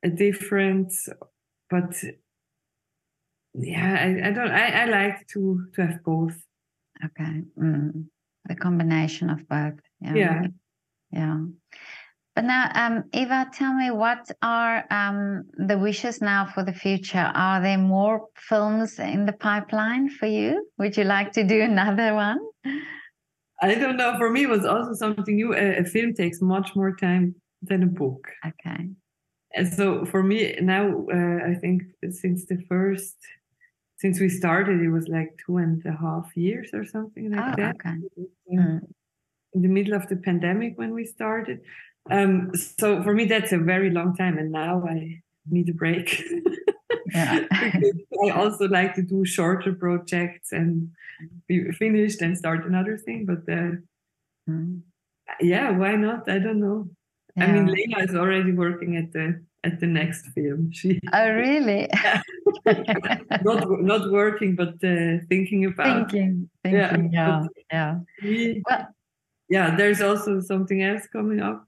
a 0.03 0.11
difference, 0.11 1.09
but 1.71 1.95
yeah, 3.55 3.97
I, 4.01 4.29
I 4.29 4.33
don't. 4.33 4.51
I, 4.51 4.83
I 4.83 4.85
like 4.87 5.27
to 5.29 5.67
to 5.75 5.87
have 5.87 6.03
both. 6.05 6.37
Okay, 7.05 7.43
mm. 7.59 8.05
the 8.47 8.55
combination 8.55 9.31
of 9.31 9.47
both. 9.49 9.81
Yeah, 10.01 10.15
yeah. 10.15 10.47
yeah. 11.11 11.41
But 12.35 12.45
now, 12.45 12.71
um, 12.75 13.05
Eva, 13.13 13.51
tell 13.53 13.75
me 13.75 13.91
what 13.91 14.31
are 14.41 14.85
um, 14.91 15.45
the 15.59 15.77
wishes 15.77 16.23
now 16.23 16.47
for 16.47 16.65
the 16.65 16.73
future? 16.73 17.31
Are 17.35 17.61
there 17.61 17.77
more 17.77 18.29
films 18.37 18.99
in 18.99 19.27
the 19.27 19.35
pipeline 19.35 20.09
for 20.09 20.27
you? 20.27 20.67
Would 20.79 20.97
you 20.97 21.05
like 21.05 21.33
to 21.33 21.45
do 21.45 21.61
another 21.73 22.15
one? 22.15 22.39
I 23.61 23.75
don't 23.75 23.99
know. 23.99 24.17
For 24.17 24.31
me, 24.31 24.45
it 24.45 24.49
was 24.49 24.65
also 24.65 24.95
something 24.95 25.37
new. 25.37 25.55
A, 25.55 25.81
a 25.81 25.85
film 25.85 26.15
takes 26.15 26.41
much 26.41 26.75
more 26.75 26.97
time 26.97 27.35
than 27.61 27.83
a 27.83 27.87
book. 27.87 28.27
Okay. 28.47 28.89
And 29.55 29.73
so 29.73 30.05
for 30.07 30.23
me 30.23 30.57
now, 30.61 31.07
uh, 31.13 31.51
I 31.51 31.55
think 31.55 31.83
since 32.11 32.47
the 32.47 32.59
first, 32.69 33.17
since 33.97 34.19
we 34.21 34.29
started, 34.29 34.81
it 34.81 34.91
was 34.91 35.09
like 35.09 35.39
two 35.45 35.59
and 35.59 35.85
a 35.85 35.93
half 35.93 36.37
years 36.37 36.71
or 36.73 36.85
something 36.85 37.31
like 37.31 37.53
oh, 37.53 37.55
that. 37.57 37.75
Okay. 37.77 37.97
Mm. 38.53 38.81
In 39.55 39.63
the 39.63 39.69
middle 39.69 39.95
of 39.95 40.09
the 40.09 40.17
pandemic 40.17 40.79
when 40.79 40.95
we 40.95 41.05
started. 41.05 41.61
Um, 42.11 42.51
so 42.55 43.03
for 43.03 43.15
me, 43.15 43.27
that's 43.27 43.53
a 43.53 43.59
very 43.59 43.91
long 43.91 44.17
time, 44.17 44.39
and 44.39 44.51
now 44.51 44.85
I 44.89 45.23
need 45.49 45.69
a 45.69 45.73
break. 45.73 46.23
yeah. 47.15 47.47
I 47.53 48.31
also 48.31 48.67
like 48.67 48.95
to 48.95 49.03
do 49.03 49.25
shorter 49.25 49.73
projects 49.73 50.53
and 50.53 50.91
be 51.47 51.71
finished 51.73 52.23
and 52.23 52.37
start 52.37 52.67
another 52.67 52.97
thing. 52.97 53.27
But 53.27 53.53
uh, 53.53 53.73
mm. 54.49 54.81
yeah, 55.41 55.71
why 55.71 55.97
not? 55.97 56.29
I 56.29 56.39
don't 56.39 56.61
know. 56.61 56.89
Yeah. 57.37 57.45
I 57.45 57.53
mean, 57.53 57.67
Lena 57.67 57.99
is 58.01 58.15
already 58.15 58.53
working 58.53 58.97
at 58.97 59.13
the 59.13 59.43
at 59.65 59.81
the 59.81 59.87
next 59.87 60.27
film. 60.35 60.71
She 60.73 61.01
oh 61.13 61.31
really? 61.31 61.89
not 63.45 63.69
not 63.83 64.11
working, 64.11 64.55
but 64.57 64.75
uh, 64.85 65.23
thinking 65.29 65.65
about 65.67 66.11
thinking, 66.11 66.51
thinking. 66.63 67.13
Yeah, 67.13 67.47
yeah. 67.47 67.47
yeah. 67.73 67.99
We, 68.23 68.63
well, 68.69 68.89
yeah. 69.49 69.77
There's 69.77 70.01
also 70.01 70.41
something 70.41 70.83
else 70.83 71.07
coming 71.07 71.41
up 71.41 71.67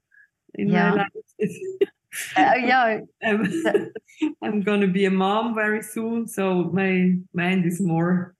in 0.55 0.69
yeah. 0.69 0.91
my 0.91 0.95
life. 0.97 1.51
uh, 2.37 2.53
yeah, 2.59 2.99
I'm, 3.23 3.91
I'm 4.41 4.61
going 4.61 4.81
to 4.81 4.87
be 4.87 5.05
a 5.05 5.11
mom 5.11 5.55
very 5.55 5.81
soon, 5.81 6.27
so 6.27 6.65
my 6.73 7.15
mind 7.33 7.65
is 7.65 7.81
more 7.81 8.35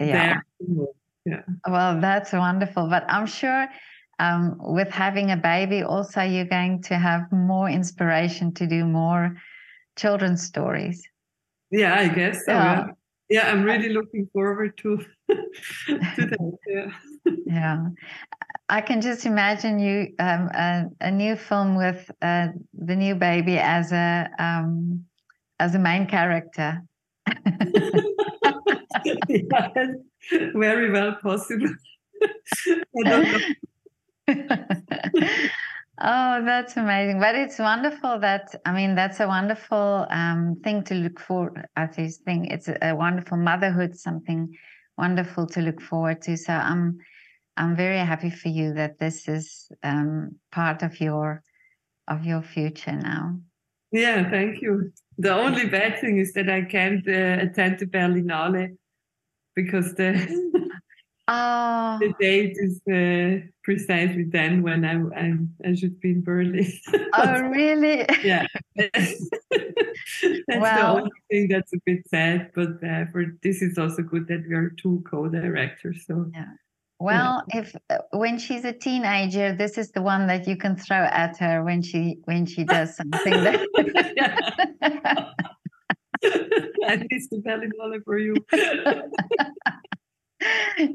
yeah. 0.00 0.40
there. 0.58 0.86
Yeah. 1.26 1.42
Well, 1.68 2.00
that's 2.00 2.32
wonderful, 2.32 2.88
but 2.88 3.04
I'm 3.08 3.26
sure. 3.26 3.68
Um, 4.20 4.56
with 4.58 4.90
having 4.90 5.30
a 5.30 5.36
baby, 5.36 5.82
also 5.82 6.20
you're 6.20 6.44
going 6.44 6.82
to 6.82 6.98
have 6.98 7.32
more 7.32 7.70
inspiration 7.70 8.52
to 8.54 8.66
do 8.66 8.84
more 8.84 9.34
children's 9.96 10.42
stories. 10.42 11.02
Yeah, 11.70 11.94
I 11.94 12.08
guess 12.08 12.44
so. 12.44 12.52
Yeah, 12.52 12.86
yeah 13.30 13.50
I'm 13.50 13.62
really 13.62 13.88
looking 13.88 14.28
forward 14.32 14.76
to, 14.78 14.98
to 15.30 15.38
that. 16.16 16.58
Yeah. 16.66 16.90
yeah. 17.46 17.86
I 18.68 18.80
can 18.80 19.00
just 19.00 19.24
imagine 19.26 19.78
you 19.78 20.14
um, 20.18 20.48
a, 20.54 20.86
a, 21.00 21.10
new 21.10 21.34
film 21.34 21.76
with 21.76 22.10
uh, 22.22 22.48
the 22.74 22.94
new 22.94 23.14
baby 23.14 23.58
as 23.58 23.90
a 23.90 24.30
um, 24.38 25.04
as 25.58 25.74
a 25.74 25.78
main 25.78 26.06
character. 26.06 26.82
yes, 29.28 29.88
very 30.54 30.90
well 30.90 31.16
possible. 31.22 31.74
oh, 36.00 36.44
that's 36.44 36.76
amazing! 36.76 37.20
But 37.20 37.34
it's 37.34 37.58
wonderful 37.58 38.18
that 38.20 38.54
I 38.64 38.72
mean 38.72 38.94
that's 38.94 39.20
a 39.20 39.26
wonderful 39.26 40.06
um, 40.10 40.56
thing 40.62 40.84
to 40.84 40.94
look 40.94 41.18
for. 41.20 41.52
At 41.76 41.96
this 41.96 42.18
thing, 42.18 42.46
it's 42.46 42.68
a, 42.68 42.94
wonderful 42.94 43.38
motherhood, 43.38 43.96
something 43.96 44.56
wonderful 44.96 45.46
to 45.48 45.60
look 45.60 45.80
forward 45.80 46.22
to. 46.22 46.36
So 46.36 46.52
I'm. 46.52 46.98
I'm 47.56 47.76
very 47.76 47.98
happy 47.98 48.30
for 48.30 48.48
you 48.48 48.72
that 48.74 48.98
this 48.98 49.28
is 49.28 49.70
um, 49.82 50.36
part 50.50 50.82
of 50.82 50.98
your 50.98 51.42
of 52.08 52.24
your 52.24 52.42
future 52.42 52.92
now. 52.92 53.38
Yeah, 53.92 54.30
thank 54.30 54.62
you. 54.62 54.92
The 55.18 55.34
only 55.34 55.68
bad 55.68 56.00
thing 56.00 56.18
is 56.18 56.32
that 56.34 56.48
I 56.48 56.62
can't 56.62 57.06
uh, 57.06 57.44
attend 57.44 57.80
the 57.80 57.86
Berlinale 57.86 58.76
because 59.54 59.94
the 59.94 60.14
oh. 61.30 61.98
the 62.00 62.12
date 62.20 62.56
is 62.58 62.80
uh, 62.90 63.46
precisely 63.62 64.24
then 64.24 64.62
when 64.62 64.84
I, 64.84 64.96
I 65.16 65.32
I 65.68 65.74
should 65.74 66.00
be 66.00 66.10
in 66.10 66.22
Berlin. 66.22 66.70
oh, 67.14 67.40
really? 67.42 68.06
yeah. 68.22 68.46
that's 68.76 69.16
well, 70.48 70.96
the 70.96 71.02
only 71.02 71.10
thing 71.30 71.48
that's 71.48 71.72
a 71.72 71.78
bit 71.86 72.06
sad, 72.08 72.50
but 72.54 72.82
uh, 72.84 73.04
for 73.12 73.24
this 73.42 73.62
is 73.62 73.78
also 73.78 74.02
good 74.02 74.26
that 74.28 74.44
we 74.48 74.54
are 74.54 74.70
two 74.70 75.02
co-directors. 75.08 76.04
So 76.06 76.30
yeah. 76.34 76.52
Well, 76.98 77.42
yeah. 77.54 77.60
if 77.60 77.76
uh, 77.88 77.98
when 78.12 78.38
she's 78.38 78.64
a 78.64 78.72
teenager, 78.72 79.54
this 79.54 79.78
is 79.78 79.90
the 79.90 80.02
one 80.02 80.26
that 80.26 80.46
you 80.46 80.56
can 80.56 80.76
throw 80.76 81.04
at 81.04 81.38
her 81.38 81.64
when 81.64 81.80
she 81.80 82.18
when 82.24 82.44
she 82.44 82.64
does 82.64 82.96
something. 82.96 83.32
that... 83.32 83.60
At 86.86 87.10
least 87.10 87.30
the 87.30 87.38
belly 87.38 87.68
for 88.04 88.18
you. 88.18 88.34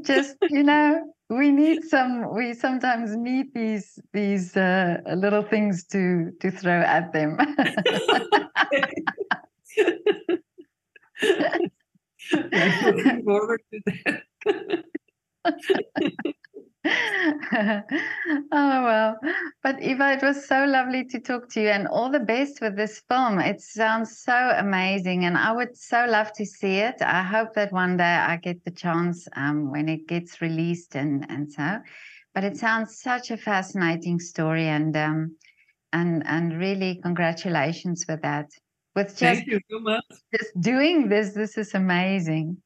Just 0.02 0.36
you 0.50 0.64
know, 0.64 1.14
we 1.30 1.52
need 1.52 1.84
some. 1.84 2.34
We 2.36 2.54
sometimes 2.54 3.16
need 3.16 3.54
these 3.54 4.00
these 4.14 4.56
uh, 4.58 4.98
little 5.16 5.44
things 5.44 5.86
to 5.88 6.32
to 6.42 6.52
throw 6.52 6.82
at 6.82 7.14
them. 7.14 7.38
looking 12.84 13.24
forward 13.24 13.62
to 13.72 13.82
that. 13.86 14.84
oh 18.52 18.84
well. 18.84 19.18
But 19.64 19.82
eva 19.82 20.14
it 20.14 20.22
was 20.22 20.48
so 20.48 20.66
lovely 20.66 21.04
to 21.06 21.20
talk 21.20 21.50
to 21.52 21.62
you 21.62 21.70
and 21.70 21.88
all 21.88 22.12
the 22.12 22.20
best 22.20 22.62
with 22.62 22.76
this 22.76 23.02
film. 23.10 23.40
It 23.40 23.62
sounds 23.62 24.20
so 24.20 24.54
amazing 24.58 25.26
and 25.26 25.38
i 25.38 25.52
would 25.52 25.76
so 25.76 26.06
love 26.06 26.32
to 26.34 26.46
see 26.46 26.78
it. 26.78 27.02
I 27.02 27.24
hope 27.24 27.54
that 27.56 27.72
one 27.72 27.98
day 27.98 28.04
i 28.04 28.38
get 28.38 28.64
the 28.66 28.72
chance 28.72 29.28
um, 29.36 29.72
when 29.72 29.90
it 29.90 30.08
gets 30.08 30.42
released 30.42 30.96
and 30.96 31.26
and 31.30 31.52
so. 31.52 31.80
But 32.34 32.44
it 32.44 32.58
sounds 32.58 33.00
such 33.00 33.32
a 33.32 33.38
fascinating 33.38 34.20
story 34.20 34.68
and 34.68 34.96
um, 34.96 35.36
and 35.94 36.24
and 36.28 36.60
really 36.60 37.00
congratulations 37.02 38.06
with 38.08 38.22
that. 38.22 38.50
With 38.96 39.18
just, 39.18 39.20
Thank 39.20 39.48
you 39.48 39.60
so 39.72 39.80
much. 39.80 40.06
just 40.34 40.52
doing 40.60 41.10
this 41.10 41.34
this 41.34 41.58
is 41.58 41.74
amazing 41.74 42.58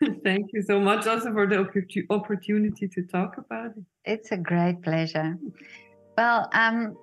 Thank 0.24 0.52
you 0.52 0.62
so 0.62 0.80
much 0.80 1.06
also 1.06 1.32
for 1.32 1.46
the 1.46 1.58
opportunity 2.10 2.88
to 2.88 3.02
talk 3.02 3.36
about 3.36 3.76
it. 3.76 3.84
It's 4.04 4.32
a 4.32 4.36
great 4.36 4.82
pleasure. 4.82 5.36
Well, 6.16 6.48
um, 6.52 6.96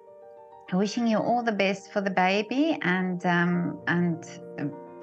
wishing 0.73 1.07
you 1.07 1.17
all 1.17 1.43
the 1.43 1.51
best 1.51 1.91
for 1.91 2.01
the 2.01 2.09
baby 2.09 2.77
and 2.81 3.25
um, 3.25 3.79
and 3.87 4.25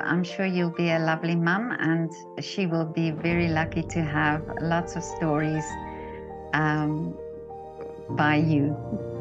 I'm 0.01 0.25
sure 0.25 0.45
you'll 0.45 0.71
be 0.71 0.91
a 0.91 0.99
lovely 0.99 1.37
mum 1.37 1.75
and 1.79 2.11
she 2.43 2.67
will 2.67 2.85
be 2.85 3.13
very 3.13 3.49
lucky 3.49 3.83
to 3.83 4.03
have 4.03 4.43
lots 4.61 4.97
of 4.97 5.05
stories 5.05 5.65
um, 6.53 7.17
by 8.11 8.37
you. 8.37 9.14